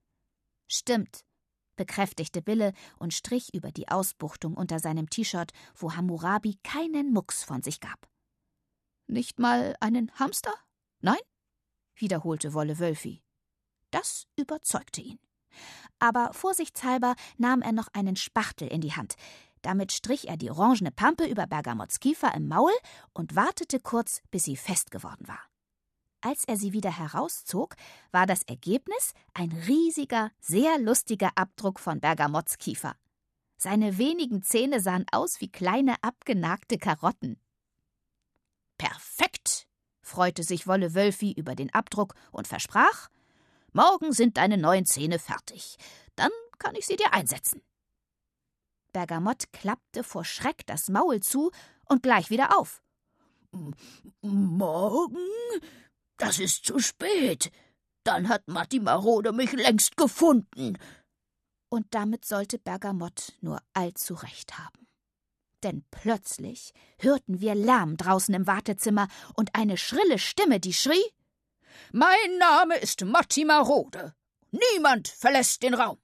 [0.67, 1.25] Stimmt,
[1.75, 7.61] bekräftigte Bille und strich über die Ausbuchtung unter seinem T-Shirt, wo Hammurabi keinen Mucks von
[7.61, 8.07] sich gab.
[9.07, 10.53] Nicht mal einen Hamster?
[11.01, 11.19] Nein?
[11.97, 13.21] wiederholte Wolle Wölfi.
[13.91, 15.19] Das überzeugte ihn
[15.99, 19.15] aber vorsichtshalber nahm er noch einen Spachtel in die Hand.
[19.61, 22.73] Damit strich er die orangene Pampe über Bergamotts Kiefer im Maul
[23.13, 25.39] und wartete kurz, bis sie fest geworden war.
[26.21, 27.75] Als er sie wieder herauszog,
[28.11, 32.95] war das Ergebnis ein riesiger, sehr lustiger Abdruck von Bergamotts Kiefer.
[33.57, 37.39] Seine wenigen Zähne sahen aus wie kleine abgenagte Karotten.
[38.77, 39.67] Perfekt,
[40.01, 43.09] freute sich Wolle Wölfi über den Abdruck und versprach,
[43.75, 45.75] Morgen sind deine neuen Zähne fertig.
[46.15, 47.61] Dann kann ich sie dir einsetzen.
[48.93, 51.51] Bergamott klappte vor Schreck das Maul zu
[51.83, 52.81] und gleich wieder auf.
[54.21, 55.27] Morgen?
[56.15, 57.51] Das ist zu spät.
[58.05, 60.77] Dann hat Matti Marode mich längst gefunden.
[61.67, 64.87] Und damit sollte Bergamott nur allzu recht haben.
[65.63, 71.03] Denn plötzlich hörten wir Lärm draußen im Wartezimmer und eine schrille Stimme, die schrie
[71.91, 74.13] mein Name ist Matti Marode.
[74.51, 75.97] Niemand verlässt den Raum.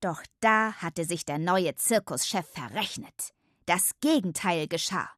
[0.00, 3.32] Doch da hatte sich der neue Zirkuschef verrechnet.
[3.66, 5.10] Das Gegenteil geschah.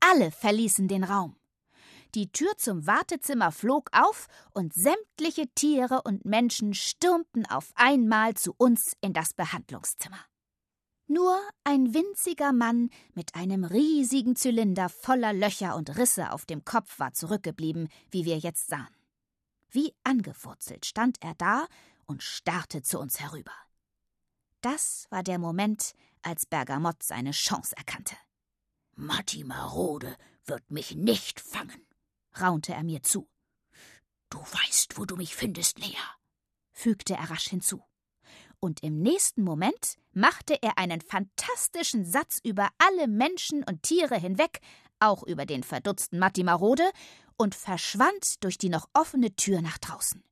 [0.00, 1.36] Alle verließen den Raum.
[2.14, 8.54] Die Tür zum Wartezimmer flog auf und sämtliche Tiere und Menschen stürmten auf einmal zu
[8.56, 10.29] uns in das Behandlungszimmer.
[11.12, 17.00] Nur ein winziger Mann mit einem riesigen Zylinder voller Löcher und Risse auf dem Kopf
[17.00, 18.94] war zurückgeblieben, wie wir jetzt sahen.
[19.70, 21.66] Wie angewurzelt stand er da
[22.06, 23.50] und starrte zu uns herüber.
[24.60, 28.16] Das war der Moment, als Bergamott seine Chance erkannte.
[28.94, 31.84] Matti Marode wird mich nicht fangen,
[32.40, 33.28] raunte er mir zu.
[34.28, 35.98] Du weißt, wo du mich findest, Lea,
[36.70, 37.82] fügte er rasch hinzu.
[38.60, 44.60] Und im nächsten Moment machte er einen fantastischen Satz über alle Menschen und Tiere hinweg,
[44.98, 46.88] auch über den verdutzten Matti Marode,
[47.38, 50.22] und verschwand durch die noch offene Tür nach draußen.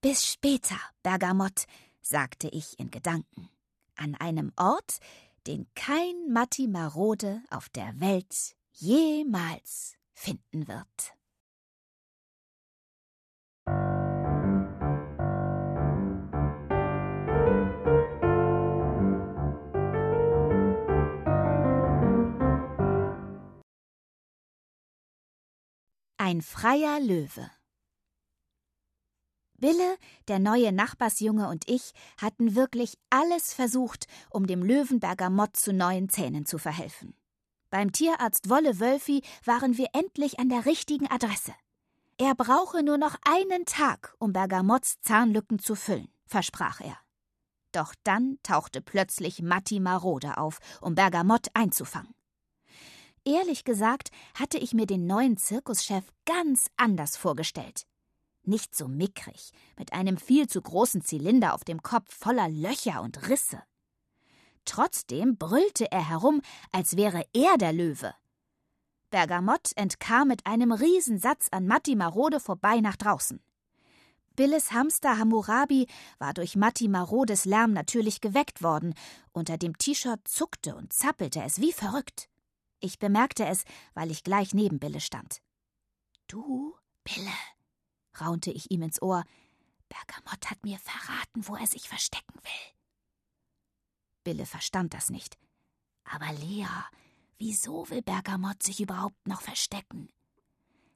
[0.00, 1.66] Bis später, Bergamott,
[2.02, 3.48] sagte ich in Gedanken,
[3.94, 4.98] an einem Ort,
[5.46, 11.13] den kein Matti Marode auf der Welt jemals finden wird.
[26.26, 27.50] Ein freier Löwe
[29.58, 35.74] Bille, der neue Nachbarsjunge und ich hatten wirklich alles versucht, um dem Löwenberger Mott zu
[35.74, 37.14] neuen Zähnen zu verhelfen.
[37.68, 41.52] Beim Tierarzt Wolle Wölfi waren wir endlich an der richtigen Adresse.
[42.16, 46.96] Er brauche nur noch einen Tag, um Bergamotts Zahnlücken zu füllen, versprach er.
[47.72, 52.14] Doch dann tauchte plötzlich Matti Marode auf, um Bergamott einzufangen.
[53.24, 57.86] Ehrlich gesagt hatte ich mir den neuen Zirkuschef ganz anders vorgestellt
[58.46, 63.28] nicht so mickrig, mit einem viel zu großen Zylinder auf dem Kopf voller Löcher und
[63.28, 63.62] Risse.
[64.64, 66.40] Trotzdem brüllte er herum,
[66.72, 68.14] als wäre er der Löwe.
[69.10, 73.40] Bergamott entkam mit einem Riesensatz an Matti Marode vorbei nach draußen.
[74.36, 75.86] Billes Hamster Hammurabi
[76.18, 78.94] war durch Matti Marodes Lärm natürlich geweckt worden.
[79.32, 82.28] Unter dem T-Shirt zuckte und zappelte es wie verrückt.
[82.84, 83.64] Ich bemerkte es,
[83.94, 85.40] weil ich gleich neben Bille stand.
[86.26, 87.32] Du, Bille,
[88.20, 89.24] raunte ich ihm ins Ohr.
[89.88, 92.74] Bergamott hat mir verraten, wo er sich verstecken will.
[94.22, 95.38] Bille verstand das nicht.
[96.04, 96.66] Aber Lea,
[97.38, 100.10] wieso will Bergamott sich überhaupt noch verstecken?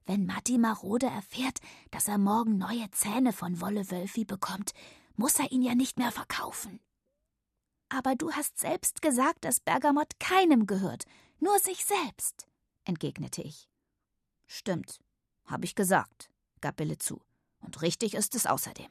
[0.04, 1.58] Wenn Matti Marode erfährt,
[1.90, 4.74] dass er morgen neue Zähne von Wolle Wölfi bekommt,
[5.16, 6.80] muss er ihn ja nicht mehr verkaufen.
[7.88, 11.06] Aber du hast selbst gesagt, dass Bergamott keinem gehört,
[11.40, 12.46] nur sich selbst,
[12.84, 13.68] entgegnete ich.
[14.46, 14.98] Stimmt,
[15.44, 16.30] hab ich gesagt
[16.60, 17.20] gab Bille zu.
[17.60, 18.88] Und richtig ist es außerdem.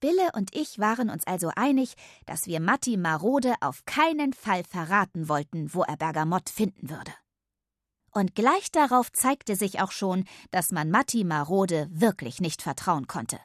[0.00, 1.94] Bille und ich waren uns also einig,
[2.26, 7.12] dass wir Matti Marode auf keinen Fall verraten wollten, wo er Bergamott finden würde.
[8.10, 13.40] Und gleich darauf zeigte sich auch schon, dass man Matti Marode wirklich nicht vertrauen konnte.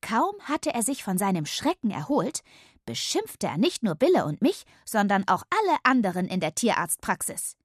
[0.00, 2.42] Kaum hatte er sich von seinem Schrecken erholt,
[2.86, 7.56] beschimpfte er nicht nur Bille und mich, sondern auch alle anderen in der Tierarztpraxis.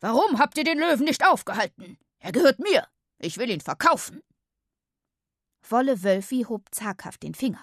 [0.00, 1.98] Warum habt ihr den Löwen nicht aufgehalten?
[2.18, 2.86] Er gehört mir.
[3.18, 4.22] Ich will ihn verkaufen.
[5.68, 7.62] Wolle Wölfi hob zaghaft den Finger.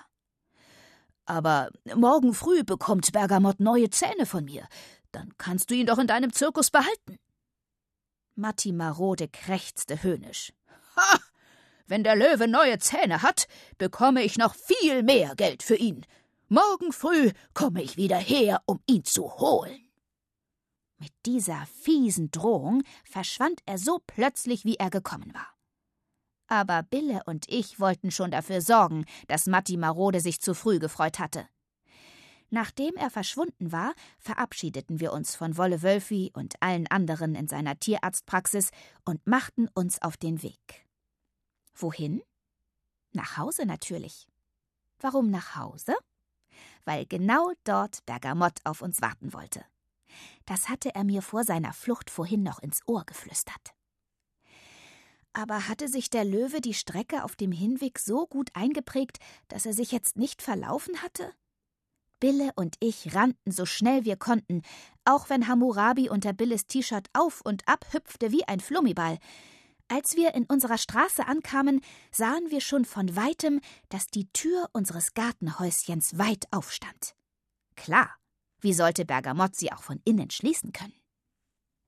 [1.25, 4.67] Aber morgen früh bekommt Bergamott neue Zähne von mir.
[5.11, 7.17] Dann kannst du ihn doch in deinem Zirkus behalten.
[8.35, 10.53] Matti Marode krächzte höhnisch.
[10.95, 11.19] Ha!
[11.87, 13.47] Wenn der Löwe neue Zähne hat,
[13.77, 16.05] bekomme ich noch viel mehr Geld für ihn.
[16.51, 19.87] Morgen früh komme ich wieder her, um ihn zu holen.
[20.97, 25.47] Mit dieser fiesen Drohung verschwand er so plötzlich, wie er gekommen war.
[26.47, 31.19] Aber Bille und ich wollten schon dafür sorgen, dass Matti Marode sich zu früh gefreut
[31.19, 31.47] hatte.
[32.49, 37.77] Nachdem er verschwunden war, verabschiedeten wir uns von Wolle Wölfi und allen anderen in seiner
[37.77, 38.71] Tierarztpraxis
[39.05, 40.87] und machten uns auf den Weg.
[41.75, 42.23] Wohin?
[43.13, 44.27] Nach Hause natürlich.
[44.99, 45.95] Warum nach Hause?
[46.85, 49.63] Weil genau dort Bergamott auf uns warten wollte.
[50.45, 53.73] Das hatte er mir vor seiner Flucht vorhin noch ins Ohr geflüstert.
[55.33, 59.73] Aber hatte sich der Löwe die Strecke auf dem Hinweg so gut eingeprägt, dass er
[59.73, 61.33] sich jetzt nicht verlaufen hatte?
[62.19, 64.61] Bille und ich rannten so schnell wir konnten,
[65.05, 69.19] auch wenn Hammurabi unter Billes T-Shirt auf und ab hüpfte wie ein Flummiball.
[69.91, 71.81] Als wir in unserer Straße ankamen,
[72.11, 73.59] sahen wir schon von weitem,
[73.89, 77.15] dass die Tür unseres Gartenhäuschens weit aufstand.
[77.75, 78.15] Klar,
[78.61, 80.93] wie sollte Bergamott sie auch von innen schließen können?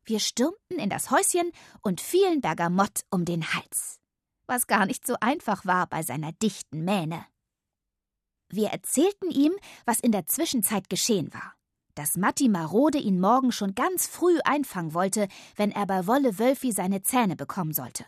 [0.03, 3.99] Wir stürmten in das Häuschen und fielen Bergamott um den Hals,
[4.47, 7.23] was gar nicht so einfach war bei seiner dichten Mähne.
[8.49, 9.53] Wir erzählten ihm,
[9.85, 11.53] was in der Zwischenzeit geschehen war,
[11.95, 16.71] dass Matti Marode ihn morgen schon ganz früh einfangen wollte, wenn er bei Wolle Wölfi
[16.71, 18.05] seine Zähne bekommen sollte.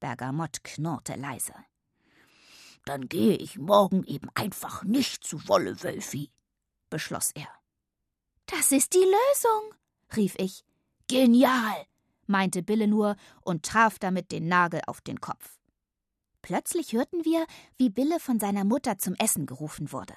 [0.00, 1.54] Bergamott knurrte leise.
[2.84, 6.30] Dann gehe ich morgen eben einfach nicht zu Wolle Wölfi,
[6.90, 7.48] beschloss er.
[8.46, 9.74] Das ist die Lösung,
[10.16, 10.64] rief ich.
[11.08, 11.86] Genial,
[12.26, 15.58] meinte Bille nur und traf damit den Nagel auf den Kopf.
[16.42, 17.46] Plötzlich hörten wir,
[17.78, 20.14] wie Bille von seiner Mutter zum Essen gerufen wurde.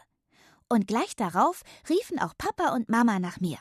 [0.70, 3.58] Und gleich darauf riefen auch Papa und Mama nach mir.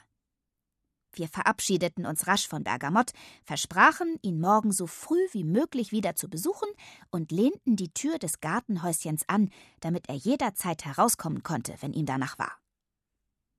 [1.16, 3.12] Wir verabschiedeten uns rasch von Bergamott,
[3.44, 6.68] versprachen, ihn morgen so früh wie möglich wieder zu besuchen
[7.10, 9.50] und lehnten die Tür des Gartenhäuschens an,
[9.80, 12.52] damit er jederzeit herauskommen konnte, wenn ihm danach war.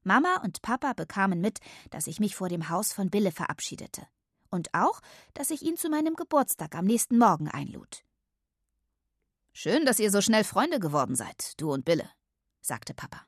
[0.03, 4.07] Mama und Papa bekamen mit, dass ich mich vor dem Haus von Bille verabschiedete.
[4.49, 5.01] Und auch,
[5.33, 8.03] dass ich ihn zu meinem Geburtstag am nächsten Morgen einlud.
[9.51, 12.09] Schön, dass ihr so schnell Freunde geworden seid, du und Bille,
[12.61, 13.25] sagte Papa.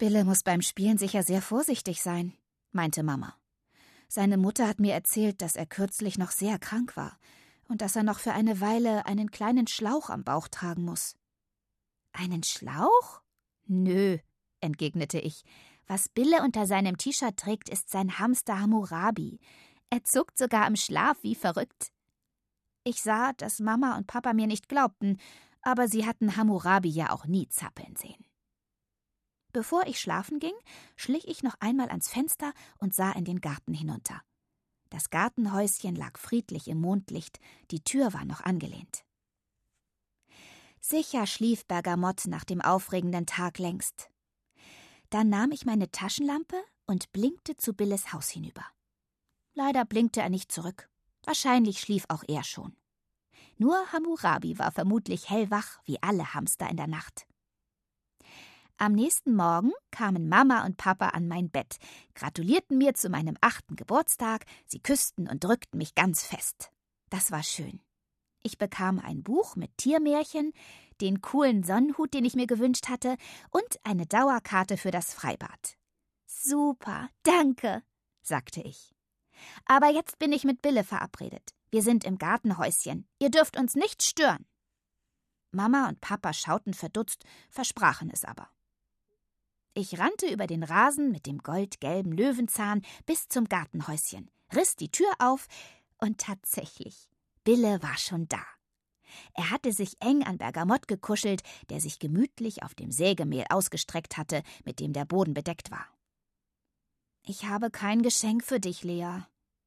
[0.00, 2.32] Bille muss beim Spielen sicher sehr vorsichtig sein,
[2.72, 3.36] meinte Mama.
[4.08, 7.18] Seine Mutter hat mir erzählt, dass er kürzlich noch sehr krank war
[7.68, 11.16] und dass er noch für eine Weile einen kleinen Schlauch am Bauch tragen muss.
[12.12, 13.20] Einen Schlauch?
[13.66, 14.16] Nö,
[14.62, 15.44] entgegnete ich.
[15.86, 19.38] Was Bille unter seinem T-Shirt trägt, ist sein Hamster Hammurabi.
[19.90, 21.92] Er zuckt sogar im Schlaf wie verrückt.
[22.84, 25.18] Ich sah, dass Mama und Papa mir nicht glaubten,
[25.60, 28.29] aber sie hatten Hammurabi ja auch nie zappeln sehen.
[29.52, 30.54] Bevor ich schlafen ging,
[30.96, 34.22] schlich ich noch einmal ans Fenster und sah in den Garten hinunter.
[34.90, 37.38] Das Gartenhäuschen lag friedlich im Mondlicht,
[37.70, 39.04] die Tür war noch angelehnt.
[40.80, 44.10] Sicher schlief Bergamott nach dem aufregenden Tag längst.
[45.10, 48.64] Dann nahm ich meine Taschenlampe und blinkte zu Billes Haus hinüber.
[49.54, 50.88] Leider blinkte er nicht zurück.
[51.24, 52.76] Wahrscheinlich schlief auch er schon.
[53.58, 57.26] Nur Hammurabi war vermutlich hellwach wie alle Hamster in der Nacht.
[58.82, 61.76] Am nächsten Morgen kamen Mama und Papa an mein Bett,
[62.14, 66.70] gratulierten mir zu meinem achten Geburtstag, sie küssten und drückten mich ganz fest.
[67.10, 67.82] Das war schön.
[68.42, 70.54] Ich bekam ein Buch mit Tiermärchen,
[71.02, 73.18] den coolen Sonnenhut, den ich mir gewünscht hatte,
[73.50, 75.76] und eine Dauerkarte für das Freibad.
[76.24, 77.82] Super, danke,
[78.22, 78.94] sagte ich.
[79.66, 81.54] Aber jetzt bin ich mit Bille verabredet.
[81.70, 83.06] Wir sind im Gartenhäuschen.
[83.18, 84.46] Ihr dürft uns nicht stören.
[85.52, 88.48] Mama und Papa schauten verdutzt, versprachen es aber.
[89.74, 95.12] Ich rannte über den Rasen mit dem goldgelben Löwenzahn bis zum Gartenhäuschen, riss die Tür
[95.18, 95.46] auf,
[95.98, 97.10] und tatsächlich,
[97.44, 98.42] Bille war schon da.
[99.34, 104.42] Er hatte sich eng an Bergamott gekuschelt, der sich gemütlich auf dem Sägemehl ausgestreckt hatte,
[104.64, 105.86] mit dem der Boden bedeckt war.
[107.22, 109.20] Ich habe kein Geschenk für dich, Lea,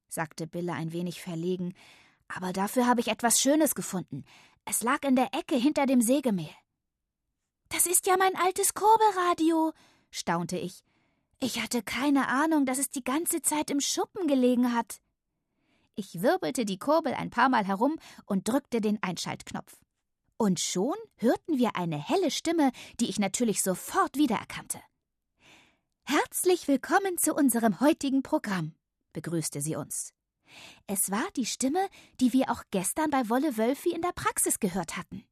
[0.08, 1.74] sagte Bille ein wenig verlegen,
[2.28, 4.24] aber dafür habe ich etwas Schönes gefunden.
[4.64, 6.54] Es lag in der Ecke hinter dem Sägemehl.
[7.68, 9.72] Das ist ja mein altes Kurbelradio,
[10.14, 10.84] staunte ich.
[11.40, 15.00] Ich hatte keine Ahnung, dass es die ganze Zeit im Schuppen gelegen hat.
[15.96, 19.76] Ich wirbelte die Kurbel ein paar Mal herum und drückte den Einschaltknopf.
[20.36, 24.80] Und schon hörten wir eine helle Stimme, die ich natürlich sofort wiedererkannte.
[26.04, 28.74] Herzlich willkommen zu unserem heutigen Programm,
[29.12, 30.12] begrüßte sie uns.
[30.86, 31.88] Es war die Stimme,
[32.20, 35.24] die wir auch gestern bei Wolle Wölfi in der Praxis gehört hatten.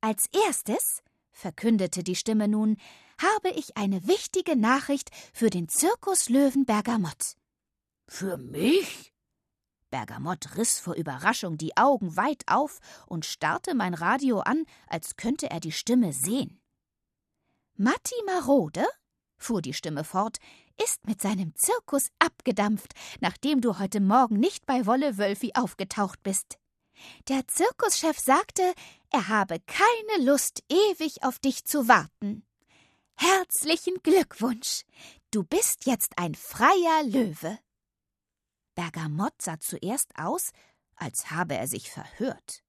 [0.00, 2.76] Als erstes verkündete die Stimme nun,
[3.18, 7.36] habe ich eine wichtige Nachricht für den Zirkus Löwen Bergamott.
[8.06, 9.12] Für mich?
[9.90, 15.50] Bergamott riss vor Überraschung die Augen weit auf und starrte mein Radio an, als könnte
[15.50, 16.60] er die Stimme sehen.
[17.76, 18.84] Matti Marode,
[19.36, 20.38] fuhr die Stimme fort,
[20.82, 26.58] ist mit seinem Zirkus abgedampft, nachdem du heute Morgen nicht bei Wolle Wölfi aufgetaucht bist.
[27.28, 28.62] Der Zirkuschef sagte,
[29.10, 32.44] er habe keine Lust, ewig auf dich zu warten.
[33.16, 34.82] Herzlichen Glückwunsch.
[35.30, 37.58] Du bist jetzt ein freier Löwe.
[38.74, 40.50] Bergamott sah zuerst aus,
[40.96, 42.62] als habe er sich verhört.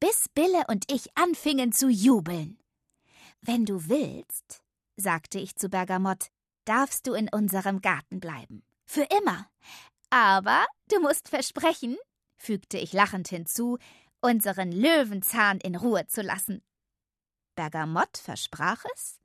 [0.00, 2.58] Bis Bille und ich anfingen zu jubeln.
[3.40, 4.62] Wenn du willst,
[4.96, 6.28] sagte ich zu Bergamott,
[6.64, 8.64] darfst du in unserem Garten bleiben.
[8.84, 9.50] Für immer.
[10.10, 11.96] Aber du musst versprechen,
[12.36, 13.78] fügte ich lachend hinzu,
[14.20, 16.62] unseren Löwenzahn in Ruhe zu lassen.
[17.54, 19.21] Bergamott versprach es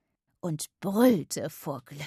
[0.48, 2.00] und brüllte vor Glück.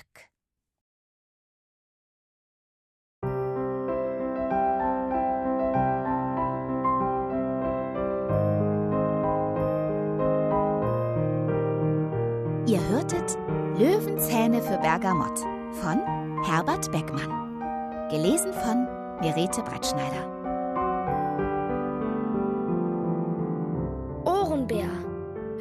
[12.67, 13.37] Ihr hörtet
[13.79, 15.39] Löwenzähne für Bergamott
[15.83, 16.01] von
[16.45, 18.09] Herbert Beckmann.
[18.09, 18.87] Gelesen von
[19.21, 20.41] Mirete Brettschneider.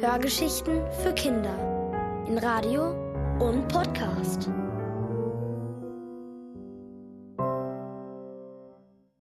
[0.00, 1.69] Hörgeschichten für Kinder
[2.38, 2.94] Radio
[3.40, 4.48] und Podcast.